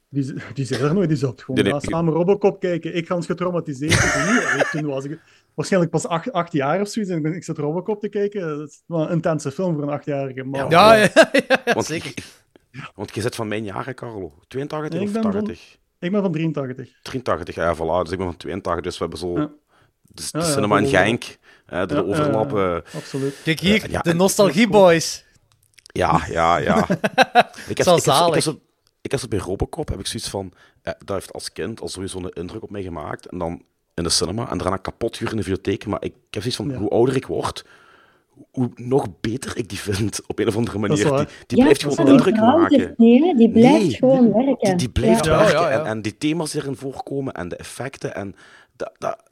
[0.09, 1.41] die, die zei er nooit iets op.
[1.41, 2.97] Gewoon, Nee, samen Robocop kijken.
[2.97, 4.71] Ik ga ons getraumatiseerd.
[4.71, 5.19] Toen was ik
[5.55, 8.59] waarschijnlijk pas acht, acht jaar of zoiets en ik, ben- ik zat Robocop te kijken.
[8.59, 10.45] Dat is wel een intense film voor een achtjarige.
[10.45, 11.31] Maar, Ja, ja, ja,
[11.65, 12.15] ja, Want, zeker.
[12.95, 14.33] want je zit van mijn jaren, Carlo.
[14.49, 15.79] 82 Nee, ik of ben van- 80?
[16.01, 16.89] Ik ben van 83.
[17.03, 18.03] 83, ja, voilà.
[18.03, 19.39] Dus ik ben van 82, dus we hebben zo...
[19.41, 19.51] Ja.
[20.13, 21.37] Dus de Ja, ja, cinema in dubbel- Genk,
[21.67, 22.51] hè, de Ja, overlap...
[22.51, 22.77] ja, ja.
[22.83, 23.41] eh, Absoluut.
[23.45, 25.25] Kijk hier, ja, de en- Nostalgie Boys.
[25.87, 26.77] Ja, ja, ja.
[26.89, 28.35] ik, heb, Zo ik, heb, zo- ik, zalig.
[28.35, 28.61] heb zo,
[29.01, 30.53] ik heb zo bij Robocop heb ik zoiets van...
[30.83, 33.27] eh, dat heeft als kind al sowieso een indruk op mij gemaakt.
[33.27, 33.63] En dan
[33.95, 35.87] in de cinema en daarna kapot in de bibliotheek.
[35.87, 36.77] Maar ik heb zoiets van, Ja.
[36.77, 37.65] hoe ouder ik word,
[38.51, 40.21] hoe nog beter ik die vind.
[40.27, 41.17] Op een of andere manier.
[41.17, 42.95] Die, die Ja, blijft gewoon indruk maken.
[42.97, 44.57] Die blijft Nee, gewoon werken.
[44.69, 45.37] Die, die blijft Ja.
[45.39, 45.61] werken.
[45.61, 45.81] Ja, ja, ja.
[45.81, 48.15] En, en die thema's die erin voorkomen en de effecten.
[48.15, 48.35] En
[48.77, 49.23] dat, dat,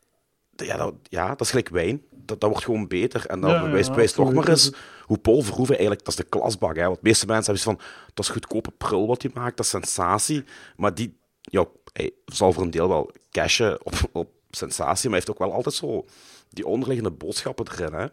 [0.56, 2.02] ja, dat, ja, dat is gelijk wijn.
[2.10, 3.26] Dat, dat wordt gewoon beter.
[3.26, 4.46] En dat Ja, ja, bewijst, bewijst nog absoluut.
[4.46, 6.04] maar eens hoe Paul Verhoeven eigenlijk...
[6.04, 6.76] Dat is de klasbak.
[6.76, 6.82] Hè.
[6.84, 7.86] Want de meeste mensen hebben van...
[8.14, 9.56] Dat is goedkope prul wat hij maakt.
[9.56, 10.44] Dat is sensatie.
[10.76, 11.16] Maar die...
[11.40, 15.10] Ja, hij zal voor een deel wel cashen op, op sensatie.
[15.10, 16.04] Maar hij heeft ook wel altijd zo...
[16.50, 18.06] Die onderliggende boodschappen erin, hè.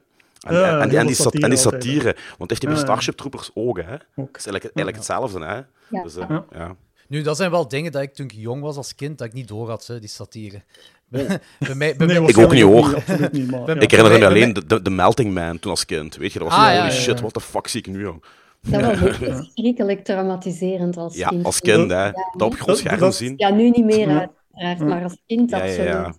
[0.48, 2.16] En, Ja, en, en, die, en die, en die satire altijd, satire.
[2.38, 2.76] Want bij Ja, ja.
[2.84, 3.94] Starship Troopers ook, hè.
[3.94, 5.56] Is eigenlijk, eigenlijk hetzelfde, hè.
[5.90, 6.04] Ja.
[6.04, 6.46] Dus, eh, Ja.
[6.52, 6.76] ja.
[7.08, 9.34] Nu, dat zijn wel dingen dat ik toen ik jong was als kind, dat ik
[9.34, 10.62] niet door had, hè, die satire.
[11.08, 11.26] Bij,
[11.60, 12.96] bij mij, bij Nee, mij- Ik ook niet, hoor.
[12.96, 13.82] absoluut niet, maar, Bij- ja.
[13.82, 16.16] Ik herinner me alleen de, de, de Melting Man toen als kind.
[16.16, 16.92] Weet je, dat was Ah, ja, holy ja, ja.
[16.92, 18.24] shit, what the fuck zie ik nu, jong.
[18.62, 21.46] Dat was ook verschrikkelijk traumatiserend als Ja, kind.
[21.46, 22.12] als kind, hè.
[22.12, 23.34] Dat op groot scherm zien.
[23.38, 24.30] Ja, nu niet meer Ja.
[24.54, 25.64] uiteraard, maar als kind Ja, ja,
[25.94, 26.18] absoluut.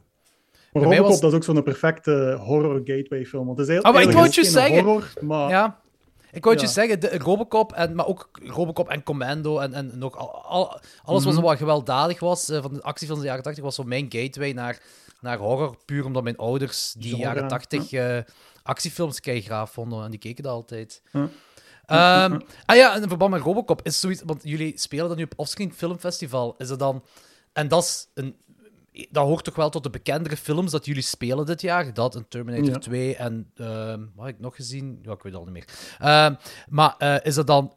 [0.73, 0.81] Ja.
[0.81, 3.47] Mij Robocop, was- dat is ook zo'n perfecte horror gateway film.
[3.47, 4.85] Want het is heel, maar ik eigenlijk wou het je geen zeggen.
[4.85, 5.81] horror, maar Ja.
[6.33, 6.70] Ik wou het Ja.
[6.70, 10.81] je zeggen, de, Robocop, en, maar ook Robocop en Commando en, en nog al, al-
[11.05, 13.83] alles wat wat gewelddadig was eh, van de actiefilms van de jaren 80 was zo
[13.83, 14.81] mijn gateway naar,
[15.20, 18.18] naar horror, puur omdat mijn ouders die Genre, jaren 80 eh,
[18.62, 21.03] actiefilms keigraaf vonden en die keken dat altijd.
[21.12, 21.29] Ja.
[21.87, 25.33] Ehm, ah ja, in verband met Robocop is zoiets, want jullie spelen dat nu op
[25.37, 26.55] Offscreen Filmfestival.
[26.59, 27.05] Is het dan,
[27.53, 28.37] en dat is een,
[29.11, 31.95] dat hoort toch wel tot de bekendere films dat jullie spelen dit jaar.
[31.95, 32.78] Dat, een Terminator Ja.
[32.78, 34.99] 2 en, ehm wat heb ik nog gezien?
[35.03, 35.97] Ja, ik weet het al niet meer.
[35.99, 36.34] Ehm,
[36.68, 37.72] maar eh, is dat dan,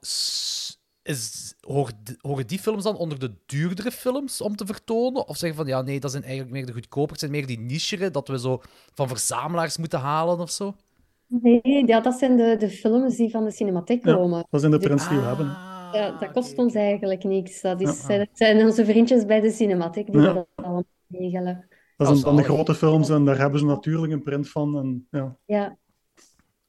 [1.04, 5.28] is, hoort- horen die films dan onder de duurdere films om te vertonen?
[5.28, 7.60] Of zeggen van, ja, nee, dat zijn eigenlijk meer de goedkoper, het zijn meer die
[7.60, 8.62] nichere, dat we zo
[8.94, 10.76] van verzamelaars moeten halen of zo?
[11.28, 14.14] Nee, ja, dat zijn de, de films die van de cinematheek Ja.
[14.16, 14.46] komen.
[14.50, 15.46] dat zijn de prints die we hebben.
[15.48, 17.62] Ah, Ja, dat kost ons eigenlijk niks.
[17.62, 18.26] Dat is, Ja.
[18.34, 20.34] zijn, onze vriendjes bij de cinematheek die Ja.
[20.34, 21.68] dat allemaal regelen.
[21.98, 24.78] Dat zijn dan de grote films en daar hebben ze natuurlijk een print van.
[24.78, 25.38] En, ja.
[25.46, 25.78] Ja.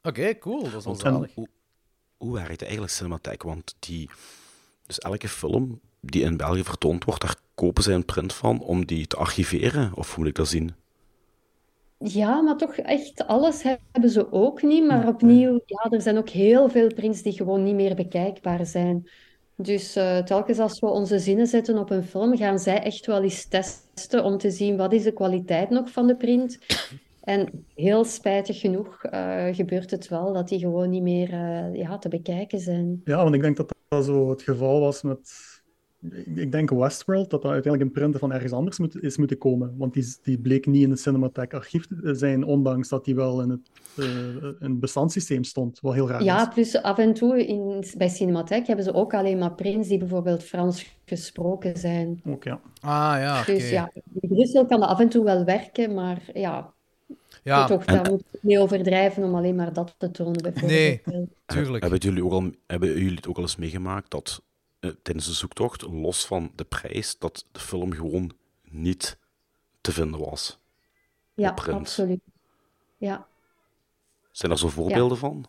[0.02, 1.34] Oké, cool, dat is wel zalig.
[1.34, 1.48] hoe,
[2.16, 3.42] hoe werkt eigenlijk Cinematheek?
[3.42, 4.10] Want die,
[4.86, 8.86] dus elke film die in België vertoond wordt, daar kopen zij een print van om
[8.86, 9.90] die te archiveren?
[9.94, 10.74] Of hoe moet ik dat zien?
[11.98, 14.86] Ja, maar toch echt alles hebben ze ook niet.
[14.86, 19.08] Maar opnieuw, ja, er zijn ook heel veel prints die gewoon niet meer bekijkbaar zijn.
[19.56, 23.22] Dus eh, telkens als we onze zinnen zetten op een film, gaan zij echt wel
[23.22, 23.48] eens
[24.22, 26.58] om te zien wat is de kwaliteit nog van de print.
[27.20, 31.98] En heel spijtig genoeg eh, gebeurt het wel dat die gewoon niet meer eh, ja,
[31.98, 33.00] te bekijken zijn.
[33.04, 35.54] ja, want ik denk dat dat zo het geval was met.
[36.34, 39.74] Ik denk Westworld, dat dat uiteindelijk een print van ergens anders moet, is moeten komen.
[39.76, 43.42] Want die, die bleek niet in het Cinematheek archief te zijn, ondanks dat die wel
[43.42, 44.06] in het, eh,
[44.42, 45.80] in het bestandssysteem stond.
[45.80, 46.54] Wat heel raar Ja, is.
[46.54, 50.42] plus af en toe in, bij Cinematheek hebben ze ook alleen maar prints die bijvoorbeeld
[50.42, 52.20] Frans gesproken zijn.
[52.26, 52.60] Ook, ja.
[52.80, 53.44] Ah, ja.
[53.44, 53.90] Dus ja,
[54.20, 56.72] in Brussel kan dat af en toe wel werken, maar ja,
[57.42, 60.98] Ja, toch, daar moet je niet overdrijven om alleen maar dat te tonen, bijvoorbeeld.
[61.46, 61.82] tuurlijk.
[61.82, 64.45] Hebben jullie, ook al, hebben jullie het ook al eens meegemaakt dat eh,
[65.02, 68.32] tijdens de zoektocht, los van de prijs, dat de film gewoon
[68.70, 69.18] niet
[69.80, 70.58] te vinden was?
[71.34, 71.78] Ja, op print.
[71.78, 72.20] absoluut.
[72.96, 73.26] Ja.
[74.30, 75.46] Zijn er zo voorbeelden van?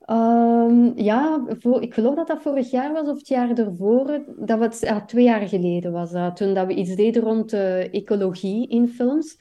[0.00, 4.22] Ehm, ja, voor, ik geloof dat dat vorig jaar was of het jaar ervoor.
[4.36, 6.36] Dat we het, ja, twee jaar geleden was dat.
[6.36, 9.38] Toen dat we iets deden rond de ecologie in films.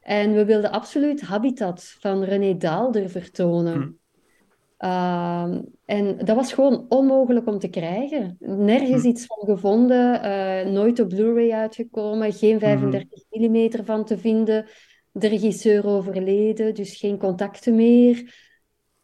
[0.00, 3.82] En we wilden absoluut Habitat van René Daalder vertonen.
[3.82, 3.90] Hm.
[4.78, 8.36] Ehm, en dat was gewoon onmogelijk om te krijgen.
[8.40, 9.08] Nergens Hm.
[9.08, 14.66] iets van gevonden, eh, nooit op Blu-ray uitgekomen, geen 35 mm van te vinden.
[15.12, 18.46] De regisseur overleden, dus geen contacten meer.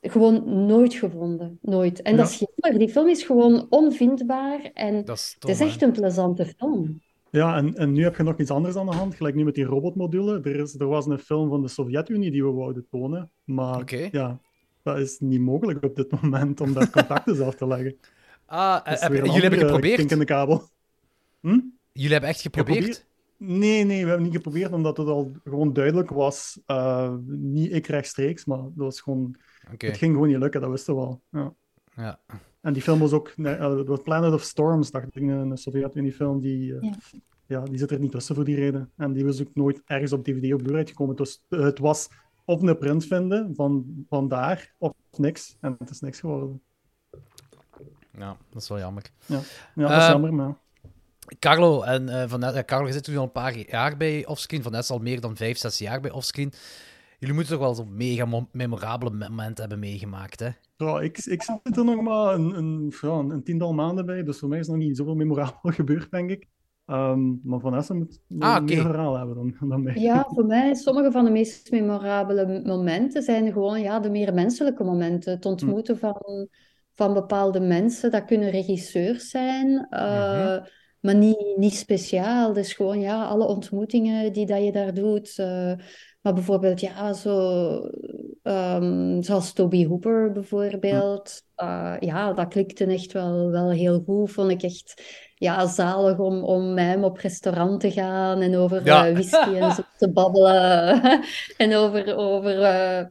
[0.01, 2.03] Gewoon nooit gevonden, nooit.
[2.03, 5.64] En dat is jammer, die film is gewoon onvindbaar en Dat is het is hè.
[5.64, 7.01] echt een plezante film.
[7.31, 9.55] Ja, en, en nu heb je nog iets anders aan de hand, gelijk nu met
[9.55, 10.41] die robotmodule.
[10.43, 14.41] Er, is, er was een film van de Sovjet-Unie die we wouden tonen, maar ja,
[14.85, 17.97] dat is niet mogelijk op dit moment om daar contacten zelf te leggen.
[18.47, 19.97] Ah, heb- een jullie hebben geprobeerd?
[19.97, 20.62] kink in de kabel.
[21.41, 21.61] Hm?
[21.93, 22.76] Jullie hebben echt geprobeerd?
[22.78, 23.07] Geprobeerd?
[23.37, 26.61] Nee, nee, we hebben niet geprobeerd, omdat het al gewoon duidelijk was.
[26.66, 29.37] eh, niet ik rechtstreeks, maar dat was gewoon,
[29.72, 29.87] Oké.
[29.87, 31.20] het ging gewoon niet lukken, dat wisten we al.
[31.30, 31.55] Ja.
[31.97, 32.20] Ja.
[32.61, 36.74] En die film was ook, nee, eh, Planet of Storms, dacht ik, een Sovjet-Unie-film, die,
[36.76, 36.95] eh, Ja.
[37.47, 37.61] ja.
[37.64, 38.91] die zit er niet tussen voor die reden.
[38.97, 41.16] En die was ook nooit ergens op DVD of Blu-ray gekomen.
[41.16, 42.09] Dus eh, het was
[42.45, 45.57] of een print vinden van, van daar, of niks.
[45.61, 46.62] En het is niks geworden.
[48.18, 49.03] ja, dat is wel jammer.
[49.26, 49.40] Ja,
[49.74, 50.62] ja dat is Eh, jammer, maar...
[51.38, 54.62] Carlo, en, eh van, Carlo, je zit nu al een paar jaar bij Offscreen.
[54.62, 56.53] Van net al meer dan vijf, zes jaar bij Offscreen.
[57.18, 60.49] Jullie moeten toch wel zo'n mega mo- memorabele moment hebben meegemaakt, hè?
[60.76, 64.38] Ja, ik, ik zit er nog maar een, een, ja, een tiental maanden bij, dus
[64.38, 66.49] voor mij is nog niet zoveel memorabel gebeurd, denk ik.
[66.87, 69.95] Ehm, maar Vanessa moet Ah, meer verhaal hebben dan, dan mij.
[69.95, 74.85] Ja, voor mij, sommige van de meest memorabele momenten zijn gewoon ja, de meer menselijke
[74.85, 75.32] momenten.
[75.32, 76.49] Het ontmoeten van,
[76.95, 78.11] van bepaalde mensen.
[78.11, 80.57] Dat kunnen regisseurs zijn, eh,
[81.01, 82.53] maar niet, niet speciaal.
[82.53, 85.39] Dus gewoon ja, alle ontmoetingen die dat je daar doet.
[85.39, 85.72] eh,
[86.20, 87.80] maar bijvoorbeeld, ja, zo,
[88.43, 91.43] ehm, zoals Toby Hooper bijvoorbeeld.
[91.55, 94.30] Eh, ja, dat klikte echt wel, wel heel goed.
[94.30, 95.03] Vond ik echt
[95.35, 99.07] ja, zalig om, om met hem op restaurant te gaan en over Ja.
[99.07, 101.03] eh, whisky en zo te babbelen.
[101.57, 103.05] en over, over eh,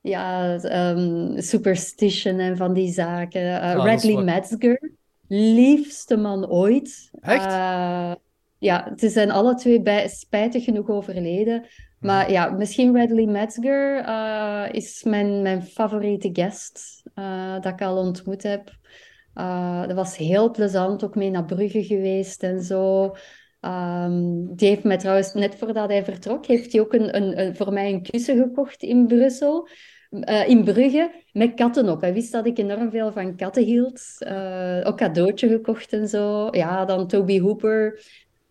[0.00, 3.42] ja, ehm, superstition en van die zaken.
[3.60, 4.90] Eh, Ah, Radley wat- Metzger,
[5.28, 7.10] liefste man ooit.
[7.20, 7.44] Echt?
[8.58, 11.64] Ja, ze zijn alle twee bij, spijtig genoeg overleden.
[12.00, 14.04] Maar ja, misschien Radley Metzger
[14.74, 17.02] is mijn, mijn favoriete guest
[17.60, 18.70] dat ik al ontmoet heb.
[19.36, 23.14] Eh, dat was heel plezant, ook mee naar Brugge geweest en zo.
[23.60, 27.72] Ehm, die heeft mij trouwens, net voordat hij vertrok, heeft hij ook een, een, voor
[27.72, 29.68] mij een kussen gekocht in Brussel.
[30.10, 32.00] eh, in Brugge, met katten op.
[32.00, 34.02] Hij wist dat ik enorm veel van katten hield.
[34.18, 36.48] Eh, ook cadeautje gekocht en zo.
[36.50, 38.00] Ja, dan Toby Hooper.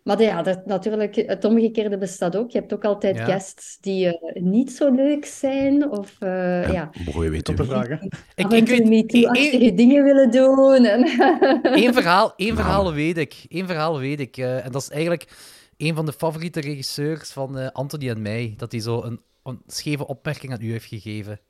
[0.06, 2.50] Maar ja, dat, natuurlijk, het omgekeerde bestaat ook.
[2.50, 3.24] Je hebt ook altijd Ja.
[3.24, 5.90] guests die eh, niet zo leuk zijn.
[5.90, 7.94] Of eh, ja, Mogen we weten Tot de vraag, hè.
[8.34, 8.88] Ik, ik weet...
[8.88, 10.84] MeToo-achtige dingen willen doen.
[10.84, 11.00] En...
[11.84, 13.44] Eén verhaal, één verhaal weet ik.
[13.48, 14.36] Eén verhaal weet ik.
[14.36, 15.28] eh, en dat is eigenlijk
[15.76, 18.54] een van de favoriete regisseurs van eh, Anthony en mij.
[18.56, 21.40] Dat hij zo een, een scheve opmerking aan u heeft gegeven.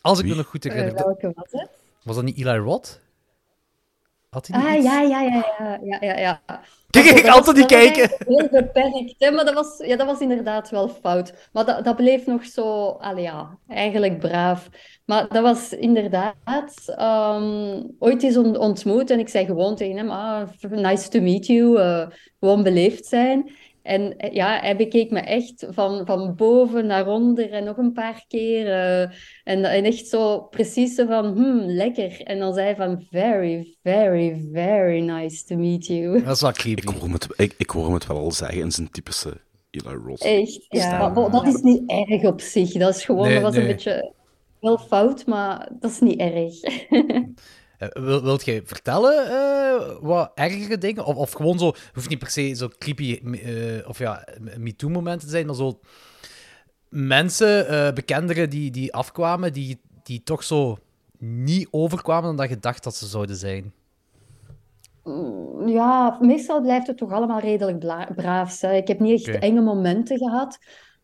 [0.00, 0.94] Als ik me nog goed herinner.
[0.94, 1.68] welke was het?
[2.02, 3.00] Was dat niet Eli Roth?
[4.32, 6.40] Had hij niet Ah, ja, ja, ja, ja, ja, ja, ja.
[6.90, 8.10] Kijk, ik dat was kijken.
[8.18, 11.48] Heel beperkt, hè, maar dat was, ja, dat was inderdaad wel fout.
[11.52, 14.68] Maar dat, dat bleef nog zo, allee, ja, eigenlijk braaf.
[15.04, 16.34] Maar dat was inderdaad
[16.86, 21.46] ehm, ooit eens on- ontmoet en ik zei gewoon tegen hem, ah, nice to meet
[21.46, 22.06] you, eh,
[22.40, 23.50] gewoon beleefd zijn.
[23.82, 27.92] En eh, ja, hij bekeek me echt van, van boven naar onder en nog een
[27.92, 28.66] paar keer.
[28.66, 29.00] eh,
[29.44, 32.20] en, en echt zo precies zo van, hmm, lekker.
[32.22, 36.12] En dan zei hij van, very, very, very nice to meet you.
[36.24, 36.80] Dat is wel creepy.
[36.82, 39.40] Ik hoor, hem het, ik, ik hoor hem het wel al zeggen in zijn typische
[39.70, 40.22] Eli Roth.
[40.24, 40.98] Echt, ja.
[40.98, 42.72] Maar dat is niet erg op zich.
[42.72, 44.12] Dat is gewoon, Nee, dat was een beetje
[44.60, 46.60] wel fout, maar dat is niet erg.
[47.82, 51.04] Eh, wil, wilt jij vertellen eh, wat ergere dingen?
[51.04, 54.26] Of, of gewoon zo, hoeft niet per se zo creepy eh, of ja,
[54.58, 55.80] MeToo-momenten te zijn, maar zo
[56.88, 60.78] mensen, bekenderen die, die afkwamen, die, die toch zo
[61.18, 63.72] niet overkwamen dan dat je dacht dat ze zouden zijn.
[65.66, 67.78] Ja, meestal blijft het toch allemaal redelijk
[68.14, 68.60] braaf.
[68.60, 68.72] Hè.
[68.72, 70.58] Ik heb niet echt enge momenten gehad,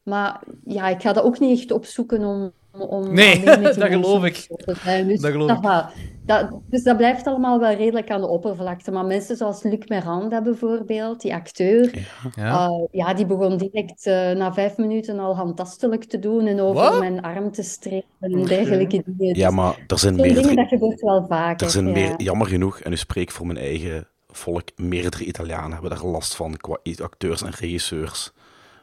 [0.09, 2.53] maar ja, ik ga dat ook niet echt opzoeken om,
[2.89, 4.47] om Nee, dat geloof ik.
[4.83, 5.09] zijn.
[5.09, 6.17] Dus Dat geloof dat ik.
[6.29, 8.91] Dat, dus dat blijft allemaal wel redelijk aan de oppervlakte.
[8.91, 12.69] Maar mensen zoals Luc Miranda bijvoorbeeld, die acteur, Ja.
[12.69, 16.99] Uh, ja, die begon direct eh, na vijf minuten al handtastelijk te doen en over
[16.99, 19.37] mijn arm te strepen en dergelijke dingen.
[19.37, 21.67] Ja, Dus maar er zijn zo'n dingen, dat gebeurt wel vaker.
[21.67, 21.93] Er zijn ja.
[21.93, 26.07] meer, jammer genoeg, en nu spreek ik voor mijn eigen volk, meerdere Italianen hebben daar
[26.07, 28.33] last van qua acteurs en regisseurs.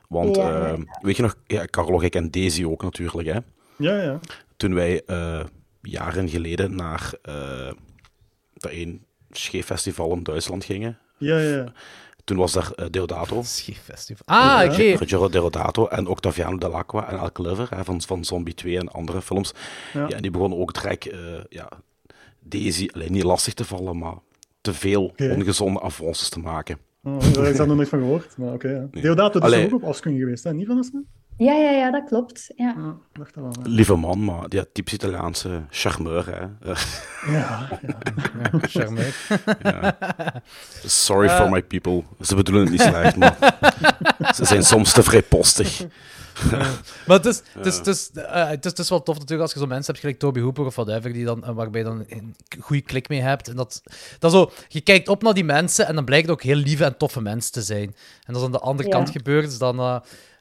[0.09, 3.39] Want, Ja, ja, eh, weet je nog, ja, Carlo, ik en Daisy ook natuurlijk, hè.
[3.77, 4.19] Ja, ja.
[4.57, 5.43] Toen wij eh,
[5.81, 7.71] jaren geleden naar eh
[8.53, 11.73] dat één scheeffestival in Duitsland gingen, Ja, ja.
[12.23, 14.25] toen was daar eh, Deodato, Schief festival.
[14.25, 14.71] Ah, Ja.
[14.71, 14.83] oké.
[14.95, 19.21] Ruggero Deodato en Octaviano Dell'Acqua en Al Clever hè, van, van Zombie 2 en andere
[19.21, 19.53] films.
[19.93, 20.07] Ja.
[20.07, 20.15] Ja.
[20.15, 21.69] en die begonnen ook direct eh, ja,
[22.39, 24.15] Daisy, alleen niet lastig te vallen, maar
[24.61, 26.77] te veel ongezonde avances te maken.
[27.05, 28.37] Oh, daar heb ik daar nog nooit van gehoord.
[28.37, 29.01] Maar oké, ja.
[29.01, 29.65] Deodato is Allee.
[29.65, 30.53] ook op afscreen geweest, hè?
[30.53, 31.01] Niet van Asma?
[31.37, 32.51] Ja, ja, ja, dat klopt.
[32.55, 32.73] Ja.
[32.77, 33.53] Ja, ik dacht dat wel.
[33.65, 33.69] ja.
[33.75, 36.69] Lieve man, maar die typisch Italiaanse charmeur, hè.
[36.71, 36.77] Eh,
[37.27, 37.97] Ja, ja.
[38.51, 39.15] Ja, charmeur.
[40.85, 41.35] Sorry Eh.
[41.37, 42.03] for my people.
[42.21, 43.37] Ze bedoelen het niet slecht, maar
[44.35, 45.85] ze zijn soms te vrijpostig.
[47.07, 49.41] Maar het is, het, is, het, is, eh, het, is, het is wel tof natuurlijk
[49.41, 51.87] als je zo mensen hebt, gelijk Toby Hooper of whatever, die dan, eh, waarbij je
[51.87, 53.47] dan een goede klik mee hebt.
[53.47, 53.83] En dat,
[54.19, 56.83] dat zo, je kijkt op naar die mensen en dan blijkt het ook heel lieve
[56.85, 57.95] en toffe mensen te zijn.
[58.25, 58.95] En als aan de andere Ja.
[58.95, 59.79] kant gebeurt, dus dan...
[59.79, 59.95] eh,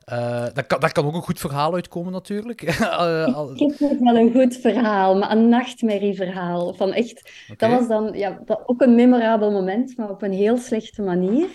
[0.05, 2.63] eh, daar, kan, daar kan ook een goed verhaal uitkomen, natuurlijk.
[2.63, 6.75] Ik heb nog wel een goed verhaal, maar een nachtmerrieverhaal.
[6.75, 10.57] Van echt, dat was dan ja, dat, ook een memorabel moment, maar op een heel
[10.57, 11.49] slechte manier.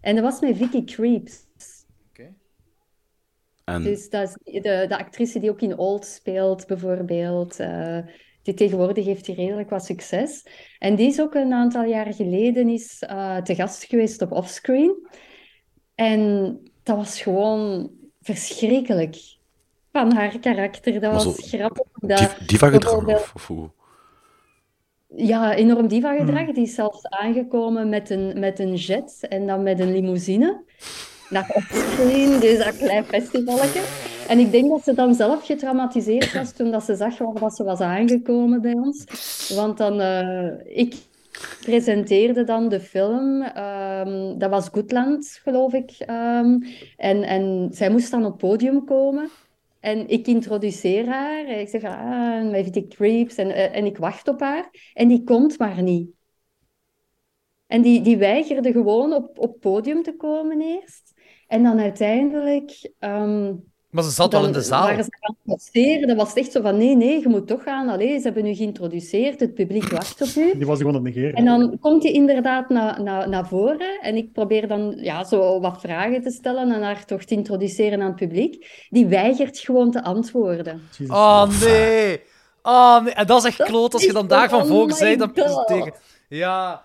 [0.00, 1.43] En dat was met Vicky Creeps.
[3.64, 7.60] En Dus dat is de, de actrice die ook in Old speelt, bijvoorbeeld.
[7.60, 7.98] eh,
[8.42, 10.46] die tegenwoordig heeft die redelijk wat succes.
[10.78, 15.06] En die is ook een aantal jaren geleden is, eh, te gast geweest op Offscreen.
[15.94, 17.90] En dat was gewoon
[18.20, 19.16] verschrikkelijk.
[19.92, 21.00] Van haar karakter.
[21.00, 21.86] Dat was grappig.
[21.92, 23.70] Dat, div- diva-gedrag, bijvoorbeeld- of, hoe?
[25.16, 26.52] ja, enorm diva-gedrag.
[26.52, 30.62] Die is zelfs aangekomen met een, met een jet en dan met een limousine.
[31.34, 33.80] Naar Offscreen, dus dat klein festivalletje.
[34.28, 37.64] En ik denk dat ze dan zelf getraumatiseerd was toen dat ze zag dat ze
[37.64, 39.04] was aangekomen bij ons.
[39.56, 40.94] Want dan, eh, ik
[41.60, 43.42] presenteerde dan de film.
[43.42, 45.90] ehm, dat was Goodland, geloof ik.
[45.98, 46.58] ehm,
[46.96, 49.28] en, en zij moest dan op het podium komen.
[49.80, 51.48] En ik introduceer haar.
[51.48, 53.34] Ik zeg, ah, met die creeps.
[53.34, 54.90] En, eh, en ik wacht op haar.
[54.94, 56.10] En die komt maar niet.
[57.66, 61.03] En die, die weigerde gewoon op, op podium te komen eerst.
[61.54, 62.90] En dan uiteindelijk...
[62.98, 63.52] ehm,
[63.90, 64.82] maar ze zat al in de zaal.
[64.82, 66.08] waren ze gaan passeren.
[66.08, 67.88] Dat was echt zo van, nee, nee, je moet toch gaan.
[67.88, 69.40] Allee, ze hebben u geïntroduceerd.
[69.40, 70.52] Het publiek wacht op u.
[70.56, 71.34] Die was gewoon aan het negeren.
[71.34, 75.60] En dan komt hij inderdaad naar, naar, naar voren en ik probeer dan ja, zo
[75.60, 78.86] wat vragen te stellen en haar toch te introduceren aan het publiek.
[78.90, 80.82] Die weigert gewoon te antwoorden.
[81.08, 82.22] Oh nee!
[82.62, 83.12] Oh nee!
[83.12, 85.92] En dat is echt Dat kloot als je dan daarvan voor my bent dan.
[86.28, 86.84] Ja.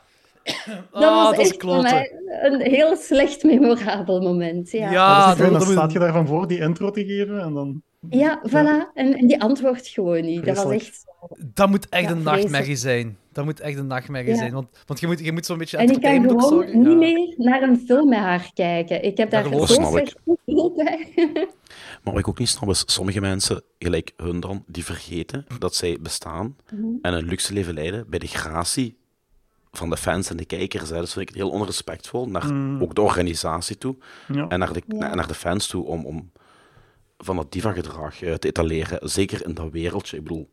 [0.91, 4.71] Dat Ah, was dat is echt voor mij een heel slecht memorabel moment.
[4.71, 7.39] Ja, Ja, dat is dat- dan dat staat je daarvan voor die intro te geven
[7.39, 7.81] en dan...
[8.09, 8.93] ja voilà.
[8.93, 10.45] En, en die antwoordt gewoon niet.
[10.45, 11.07] Dat was echt...
[11.53, 12.41] Dat moet echt Ja, een vreselijk.
[12.41, 13.17] nachtmerrie zijn.
[13.31, 14.35] Dat moet echt een nachtmerrie Ja.
[14.37, 14.53] zijn.
[14.53, 16.77] Want, want je moet, je moet zo'n beetje En ik kan gewoon zorgen.
[16.79, 16.93] niet Ja.
[16.95, 19.03] meer naar een film met haar kijken.
[19.03, 21.07] Ik heb daar zo slecht gevoel bij.
[22.03, 25.75] Maar wat ik ook niet snap is, sommige mensen, gelijk hun dan, die vergeten dat
[25.75, 26.85] zij bestaan Mhm.
[27.01, 28.97] en een luxe leven leiden bij de gratie
[29.71, 30.89] van de fans en de kijkers.
[30.89, 30.95] Hè.
[30.95, 32.51] Dat vind ik heel onrespectvol naar
[32.81, 33.95] ook de organisatie toe
[34.27, 34.47] Ja.
[34.47, 35.15] en naar de, Ja.
[35.15, 36.31] naar de fans toe om, om
[37.17, 39.09] van dat diva-gedrag eh, te etaleren.
[39.09, 40.17] Zeker in dat wereldje.
[40.17, 40.49] Ik bedoel,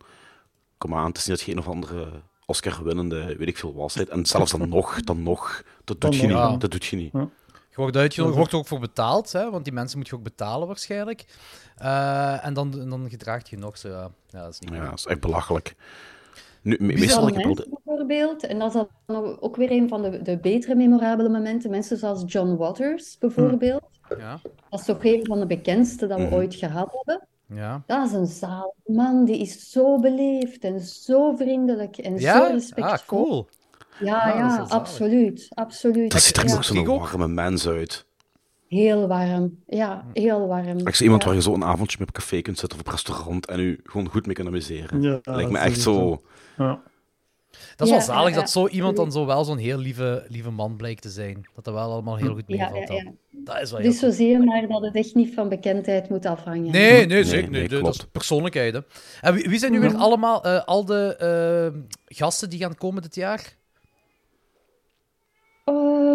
[0.78, 2.08] kom aan, het is niet dat je een of andere
[2.46, 3.96] Oscar-winnende, weet ik veel, was.
[4.06, 6.30] En zelfs dan nog, dan nog, dat doet je niet.
[6.36, 6.56] ja.
[6.56, 7.12] Dat doet je niet.
[7.12, 10.22] Je wordt uitgenodigd, wordt er ook voor betaald, hè, want die mensen moet je ook
[10.22, 11.24] betalen waarschijnlijk.
[11.76, 13.88] Eh, en dan, dan gedraagt je nog zo.
[13.88, 15.74] Ja, ja dat is niet Ja, dat is echt belachelijk.
[16.62, 20.22] Nu, meestal ik heb mensen bijvoorbeeld, en dat is dan ook weer een van de,
[20.22, 21.70] de betere memorabele momenten.
[21.70, 23.82] Mensen zoals John Waters bijvoorbeeld.
[24.18, 24.38] Ja,
[24.70, 26.34] Dat is toch een van de bekendste dat we Mhm.
[26.34, 27.26] ooit gehad hebben.
[27.60, 27.82] ja.
[27.86, 32.46] Dat is een zaal man, die is zo beleefd en zo vriendelijk en zo Ja?
[32.46, 32.92] respectvol.
[32.92, 33.48] Ah, cool.
[34.00, 36.10] Ja, Ah, ja, absoluut, absoluut.
[36.12, 38.06] Dat ziet er Ja, ook zo'n warme mens uit.
[38.68, 40.78] Heel warm, ja, heel warm.
[40.78, 41.28] Ik zie iemand Ja.
[41.28, 43.80] waar je zo een avondje mee op café kunt zitten of op restaurant en u
[43.84, 45.02] gewoon goed mee kunt amuseren.
[45.02, 46.22] Ja, Lijkt me echt zo...
[47.76, 48.40] Dat is Ja, wel zalig ja, ja.
[48.40, 51.46] dat zo iemand dan zo wel zo'n heel lieve, lieve man blijkt te zijn.
[51.54, 53.12] Dat dat wel allemaal heel goed meevalt ja.
[53.30, 56.08] Dat is wel heel Dus zo zie je maar dat het echt niet van bekendheid
[56.08, 56.70] moet afhangen.
[56.70, 57.50] Nee, nee, zeker.
[57.50, 57.96] nee, Nee, dat klopt.
[57.98, 58.74] is persoonlijkheid.
[58.74, 58.80] Hè.
[59.20, 61.80] En wie, wie zijn nu weer allemaal eh, al de eh,
[62.16, 63.56] gasten die gaan komen dit jaar?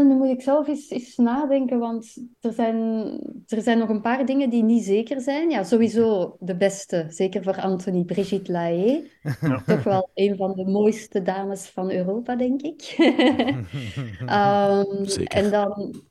[0.08, 2.76] Nu moet ik zelf eens, eens nadenken, want er zijn,
[3.47, 5.49] er zijn nog een paar dingen die niet zeker zijn.
[5.49, 9.12] Ja, sowieso de beste, zeker voor Anthony, Brigitte Lahaie.
[9.66, 12.82] Toch wel een van de mooiste dames van Europa, denk ik.
[14.26, 15.38] Ehm, Zeker.
[15.38, 16.02] en dan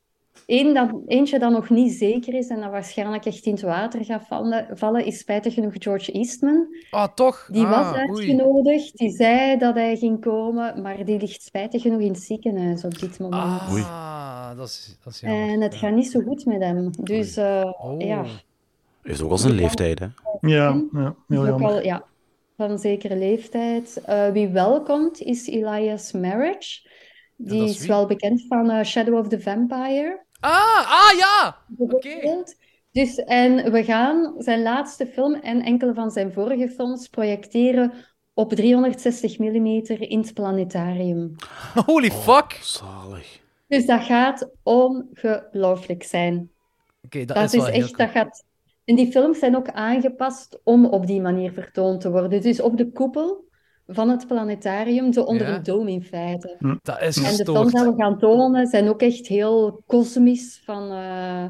[0.51, 4.05] één dat, eentje dat nog niet zeker is en dat waarschijnlijk echt in het water
[4.05, 6.67] gaat vallen, vallen is spijtig genoeg George Eastman.
[6.91, 7.49] Ah, toch?
[7.53, 7.99] Die ah, was oei.
[8.09, 12.85] uitgenodigd, die zei dat hij ging komen, maar die ligt spijtig genoeg in het ziekenhuis
[12.85, 13.71] op dit moment.
[13.73, 13.85] Oei.
[14.57, 15.49] dat is, dat is jammer.
[15.49, 15.79] En het Ja.
[15.79, 16.91] gaat niet zo goed met hem.
[17.03, 18.01] Dus eh, Oh.
[18.01, 18.25] ja,
[19.03, 20.07] Is ook al zijn leeftijd, hè?
[20.41, 21.71] Ja, ja, is heel jammer.
[21.71, 22.05] al ja,
[22.57, 24.01] van zekere leeftijd.
[24.05, 26.89] Eh, wie wel komt, is Elias Marriage.
[27.37, 30.29] Die is wel bekend van eh, Shadow of the Vampire.
[30.41, 31.57] Ah, ah ja!
[31.69, 32.55] bijvoorbeeld.
[32.93, 37.93] Dus, en we gaan zijn laatste film en enkele van zijn vorige films projecteren
[38.35, 41.35] op 360 mm in het planetarium.
[41.87, 42.59] Holy fuck!
[42.63, 43.41] Zalig.
[43.69, 46.51] Dus dat gaat ongelooflijk zijn.
[47.05, 48.45] Oké, dat, Dat is is wel heel echt, dat gaat...
[48.85, 52.43] En die films zijn ook aangepast om op die manier vertoond te worden.
[52.43, 53.49] Dus op de koepel
[53.93, 55.55] van het planetarium, zo onder Ja.
[55.55, 56.57] een dome in feite.
[56.83, 60.91] Dat is En de films die we gaan tonen zijn ook echt heel kosmisch van,
[60.93, 61.45] eh,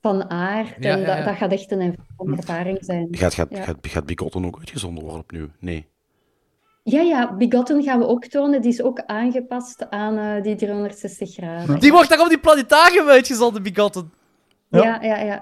[0.00, 0.68] van aard.
[0.80, 1.24] Ja, en ja, dat, ja.
[1.24, 1.96] dat gaat echt een
[2.36, 3.08] ervaring zijn.
[3.10, 3.62] Gaat, gaat, Ja.
[3.62, 5.48] gaat, gaat Bigotten ook uitgezonden worden opnieuw?
[5.58, 5.88] Nee.
[6.82, 8.60] Ja, ja, Bigotten gaan we ook tonen.
[8.62, 11.80] Die is ook aangepast aan eh, die 360 graden.
[11.80, 14.12] Die wordt daar op die planetarium uitgezonden, Bigotten.
[14.68, 14.82] Ja.
[14.84, 15.38] Ja, ja, ja.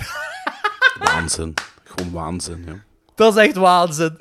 [1.05, 1.55] Waanzin.
[1.85, 2.75] Gewoon waanzin, ja.
[3.15, 4.17] Dat is echt waanzin.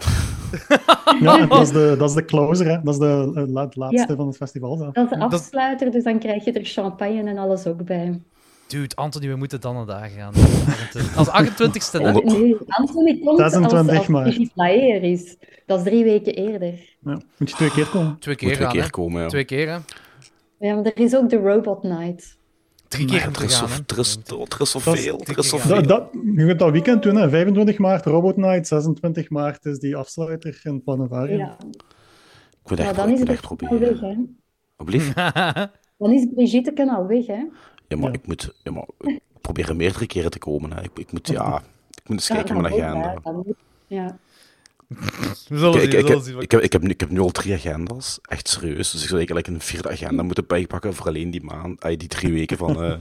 [1.19, 2.81] Ja, dat is de, dat is de closer, hè.
[2.83, 3.43] Dat is de, eh,
[3.73, 4.15] laatste Ja.
[4.15, 4.93] van het festival zelf.
[4.93, 8.21] Dat is de Dat- afsluiter, dus dan krijg je er champagne en alles ook bij.
[8.67, 10.33] Dude, Anthony, we moeten dan naar daar gaan.
[11.15, 12.07] Als 28ste, hè?
[12.13, 14.23] Onder- Nee, Anthony komt als, 26 als maar.
[14.23, 15.35] Brigitte Laer is.
[15.65, 16.73] Dat is drie weken eerder.
[16.99, 17.19] Ja.
[17.37, 18.17] Moet je twee keer komen.
[18.19, 19.27] Twee keer komen, ja.
[19.27, 19.77] Twee keer, hè?
[20.67, 22.36] Ja, maar er is ook de Robot Night.
[22.88, 25.05] Drie keer Er is, zo, er, is, er is Dat is-
[25.38, 26.09] is Ja.
[26.35, 27.29] je kunt dat weekend doen, hè.
[27.29, 31.38] 25 maart Robot Night, 26 maart is die afsluiter in planetarium.
[31.38, 31.57] Ja.
[31.59, 34.38] Ik moet Maar echt, dan ik is moet het echt proberen.
[34.75, 35.15] Alblieft?
[35.97, 37.43] Dan is Brigitte al weg, hè.
[37.88, 38.13] Ja, maar Ja.
[38.13, 38.53] ik moet...
[38.63, 40.73] Ja, maar ik probeer er meerdere keren te komen.
[40.73, 40.81] Hè.
[40.83, 41.57] Ik, ik moet, ja...
[41.91, 43.19] Ik moet eens Ja, kijken in mijn dan agenda.
[43.23, 43.43] Dan
[43.88, 44.17] Ja.
[45.47, 46.39] We zullen Ik, zien, ik, we ik, zullen heb, zien.
[46.41, 48.19] ik, heb, ik, heb nu, ik heb nu al drie agenda's.
[48.21, 48.91] Echt serieus.
[48.91, 51.83] Dus ik zou eigenlijk een vierde agenda moeten bijpakken voor alleen die maand.
[51.83, 52.83] ay, die drie weken van...
[52.83, 52.99] eh,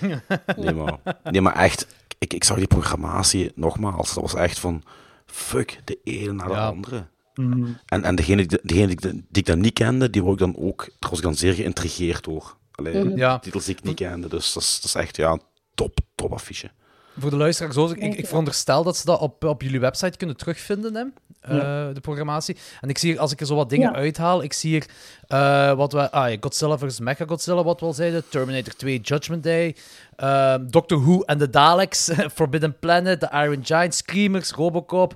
[0.56, 1.86] nee, maar, nee, maar echt.
[2.18, 4.14] Ik, ik zag die programmatie nogmaals.
[4.14, 4.82] Dat was echt van...
[5.26, 6.66] Fuck, de ene na de Ja.
[6.68, 7.06] andere.
[7.34, 7.68] Mhm.
[7.86, 10.56] En, en degene, die, degene die, die ik dan niet kende, die wou ik dan
[10.56, 10.78] ook...
[10.98, 12.56] Daar was ik dan zeer geïntrigeerd door.
[12.72, 13.16] Allee, Mhm.
[13.16, 13.38] Ja.
[13.38, 14.28] Titels die ik niet kende.
[14.28, 15.38] Dus dat is, dat is echt, ja,
[15.74, 16.70] top, top affiche.
[17.18, 20.36] Voor de luisteraars, ook, ik, ik veronderstel dat ze dat op, op jullie website kunnen
[20.36, 21.04] terugvinden, hè?
[21.40, 22.56] eh, de programmatie.
[22.80, 23.96] En ik zie hier, als ik er zo wat dingen Ja.
[23.96, 24.86] uithaal, ik zie hier
[25.26, 26.10] eh, wat we...
[26.10, 27.00] Ah, Godzilla vs.
[27.00, 28.22] Mechagodzilla, wat we al zeiden.
[28.28, 29.76] Terminator 2, Judgment Day.
[30.16, 32.10] ehm, Doctor Who en de Daleks.
[32.34, 35.14] Forbidden Planet, The Iron Giant, Screamers, Robocop,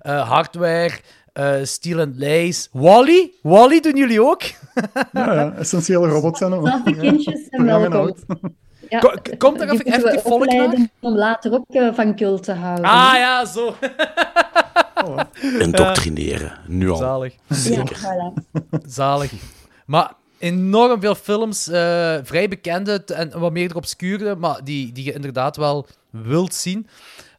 [0.00, 0.90] eh, Hardware...
[1.32, 2.68] eh Steel and Lace.
[2.72, 3.32] Wally?
[3.42, 4.42] Wally doen jullie ook?
[5.12, 6.64] Ja, ja, essentiële robots zijn ook.
[6.66, 8.16] Dat de kindjes en welkom.
[8.94, 12.42] Ja, Ko- komt er die even we effectief volk om later ook eh, van cult
[12.42, 12.84] te houden.
[12.84, 13.74] Ah ja, zo.
[15.66, 16.58] Indoctrineren.
[16.66, 16.96] Nu al.
[16.96, 17.34] Zalig.
[17.48, 18.32] ja, voilà.
[18.86, 19.32] Zalig.
[19.86, 25.12] Maar enorm veel films, eh, vrij bekende en wat meer obscure, maar die, die je
[25.12, 26.88] inderdaad wel wilt zien.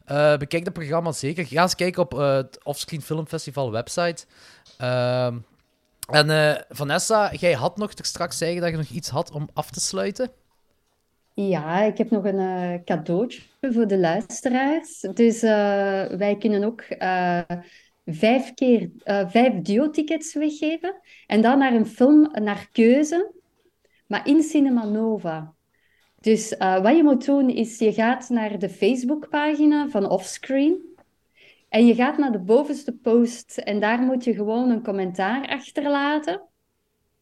[0.04, 1.46] Eh, bekijk dat programma zeker.
[1.46, 4.24] Ga eens kijken op het Offscreen Film Festival website.
[4.78, 5.36] Ehm,
[6.10, 9.70] en eh, Vanessa, jij had nog straks zeggen dat je nog iets had om af
[9.70, 10.30] te sluiten.
[11.38, 15.00] Ja, ik heb nog een eh, cadeautje voor de luisteraars.
[15.00, 17.40] Dus eh, wij kunnen ook eh,
[18.04, 21.00] vijf keer vijf duo-tickets weggeven.
[21.26, 23.32] En dan naar een film naar keuze,
[24.06, 25.54] maar in Cinema Nova.
[26.20, 30.96] Dus wat je moet doen is, je gaat naar de Facebookpagina van Offscreen.
[31.68, 36.42] En je gaat naar de bovenste post en daar moet je gewoon een commentaar achterlaten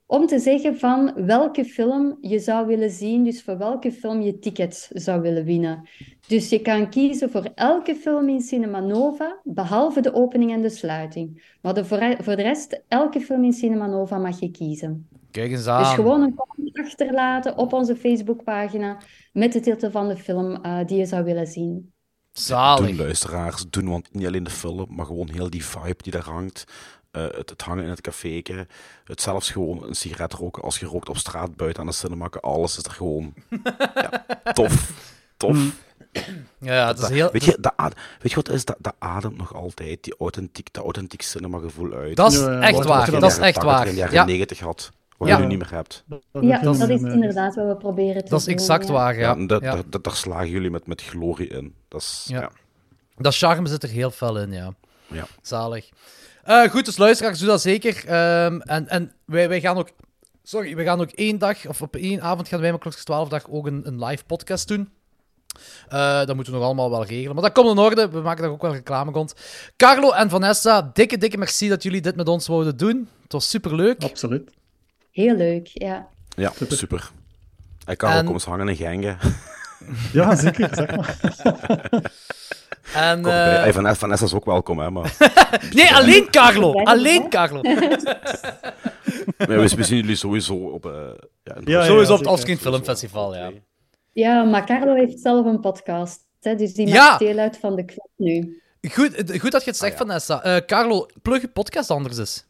[0.06, 4.38] om te zeggen van welke film je zou willen zien, dus voor welke film je
[4.38, 5.88] tickets zou willen winnen.
[6.26, 10.70] Dus je kan kiezen voor elke film in Cinema Nova, behalve de opening en de
[10.70, 11.56] sluiting.
[11.62, 15.08] Maar de, voor, voor de rest, elke film in Cinema Nova mag je kiezen.
[15.30, 15.82] Kijk eens aan.
[15.82, 19.02] Dus gewoon een comment achterlaten op onze Facebookpagina
[19.32, 21.72] met de titel van de film eh, die je zou willen zien.
[21.72, 21.92] Doen
[22.32, 22.98] Zalig.
[22.98, 26.64] luisteraars, doen, want niet alleen de film, maar gewoon heel die vibe die daar hangt.
[27.14, 28.42] Eh, het, het hangen in het café,
[29.04, 32.28] het zelfs gewoon een sigaret roken als je rookt op straat buiten aan de cinema,
[32.40, 33.34] alles is er gewoon
[33.94, 34.92] ja, tof.
[35.36, 35.58] Tof.
[36.58, 37.28] Ja, het is Dat- heel...
[37.32, 37.72] weet, je, dat,
[38.20, 38.64] weet je wat het is?
[38.64, 42.16] Dat, dat ademt nog altijd die authentiek, dat authentiek cinema gevoel uit.
[42.16, 43.10] Dat is Ja, ja, echt wat- waar.
[43.10, 43.64] wat- Dat is in echt waar.
[43.76, 45.36] 80 en de jaren Ja, 90 had, wat Ja.
[45.36, 46.04] je nu niet meer hebt.
[46.40, 48.54] Ja, dat is eh, inderdaad wat we proberen te dat is doen.
[48.54, 48.92] exact ja.
[48.92, 49.46] waar, Ja, ja.
[49.46, 49.72] dat, Ja.
[49.74, 51.74] Daar, dat- daar slagen jullie met, met glorie in.
[51.88, 52.40] Dat is, Ja.
[52.40, 52.50] ja.
[53.16, 54.74] Dat charme zit er heel fel in, ja.
[55.06, 55.26] Ja.
[55.42, 55.88] Zalig.
[56.44, 58.04] Eh, goed, dus luisteraars, doe dat zeker.
[58.06, 59.88] Ehm, en en wij, wij gaan ook...
[60.42, 63.28] Sorry, we gaan ook één dag, of op één avond gaan wij met Klokjes 12
[63.28, 64.88] dag ook een, een live podcast doen.
[65.88, 67.34] Eh, dat moeten we nog allemaal wel regelen.
[67.34, 68.08] Maar dat komt in orde.
[68.08, 69.34] We maken daar ook wel reclame rond.
[69.76, 73.08] Carlo en Vanessa, dikke, dikke merci dat jullie dit met ons wouden doen.
[73.22, 74.02] Het was superleuk.
[74.04, 74.50] Absoluut.
[75.10, 76.06] Heel leuk, ja.
[76.36, 77.10] ja, super.
[77.86, 79.18] Ik kan En- ook eens hangen in Gengen.
[80.12, 80.70] Ja, zeker.
[80.74, 81.16] Zeg maar.
[82.94, 83.36] En, Kom eh.
[83.36, 85.16] Hey, Van, Vanessa is ook welkom, hè, maar...
[85.74, 86.72] nee, alleen Carlo.
[86.72, 87.28] Alleen?
[87.28, 87.60] Carlo.
[89.36, 90.86] we, zien jullie sowieso op...
[90.86, 90.92] eh
[91.42, 93.50] ja, in Ja, ja, Sowieso op het Filmfestival, ja.
[94.12, 97.08] Ja, maar Carlo heeft zelf een podcast, hè, dus die Ja.
[97.08, 98.62] maakt deel uit van de club nu.
[98.92, 100.42] Goed, eh, goed dat je het zegt, Vanessa.
[100.42, 102.46] Eh, Carlo, plug je podcast anders eens.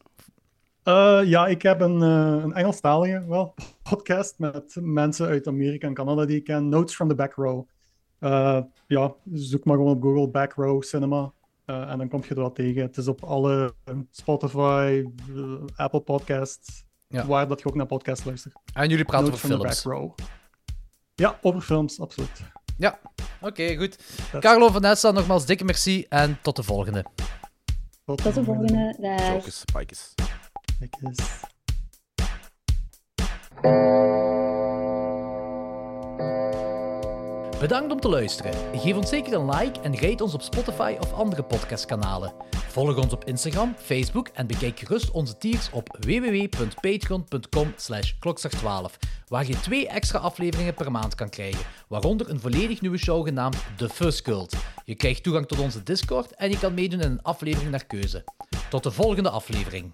[0.85, 3.53] Eh, ja, ik heb een, eh, een Engelstalige wel,
[3.89, 6.69] podcast met mensen uit Amerika en Canada die ik ken.
[6.69, 7.67] Notes from the Back Row.
[8.25, 11.31] Eh, ja, zoek maar gewoon op Google Back Row Cinema.
[11.65, 12.81] eh, en dan kom je er wel tegen.
[12.81, 13.73] Het is op alle
[14.11, 15.03] Spotify,
[15.35, 15.43] eh,
[15.75, 17.25] Apple Podcasts, Ja.
[17.25, 18.55] waar dat je ook naar podcast luistert.
[18.73, 19.83] En jullie praten Note over films.
[19.83, 20.11] Back Row.
[21.15, 22.41] Ja, over films, absoluut.
[22.77, 22.99] Ja,
[23.41, 23.97] oké, goed.
[24.31, 27.05] Dat- Carlo Vanessa, nogmaals dikke merci en tot de volgende.
[28.05, 28.95] Tot de volgende.
[28.99, 29.31] Dag.
[29.33, 30.13] Jokes, spikes.
[37.65, 38.53] Bedankt om te luisteren.
[38.79, 42.33] Geef ons zeker een like en rate ons op Spotify of andere podcastkanalen.
[42.67, 49.47] Volg ons op Instagram, Facebook en bekijk gerust onze tiers op www.patreon.com slash klokslag12, waar
[49.47, 53.89] je twee extra afleveringen per maand kan krijgen, waaronder een volledig nieuwe show genaamd The
[53.89, 54.55] Fuzz Cult.
[54.83, 58.23] Je krijgt toegang tot onze Discord en je kan meedoen in een aflevering naar keuze.
[58.69, 59.91] Tot de volgende aflevering.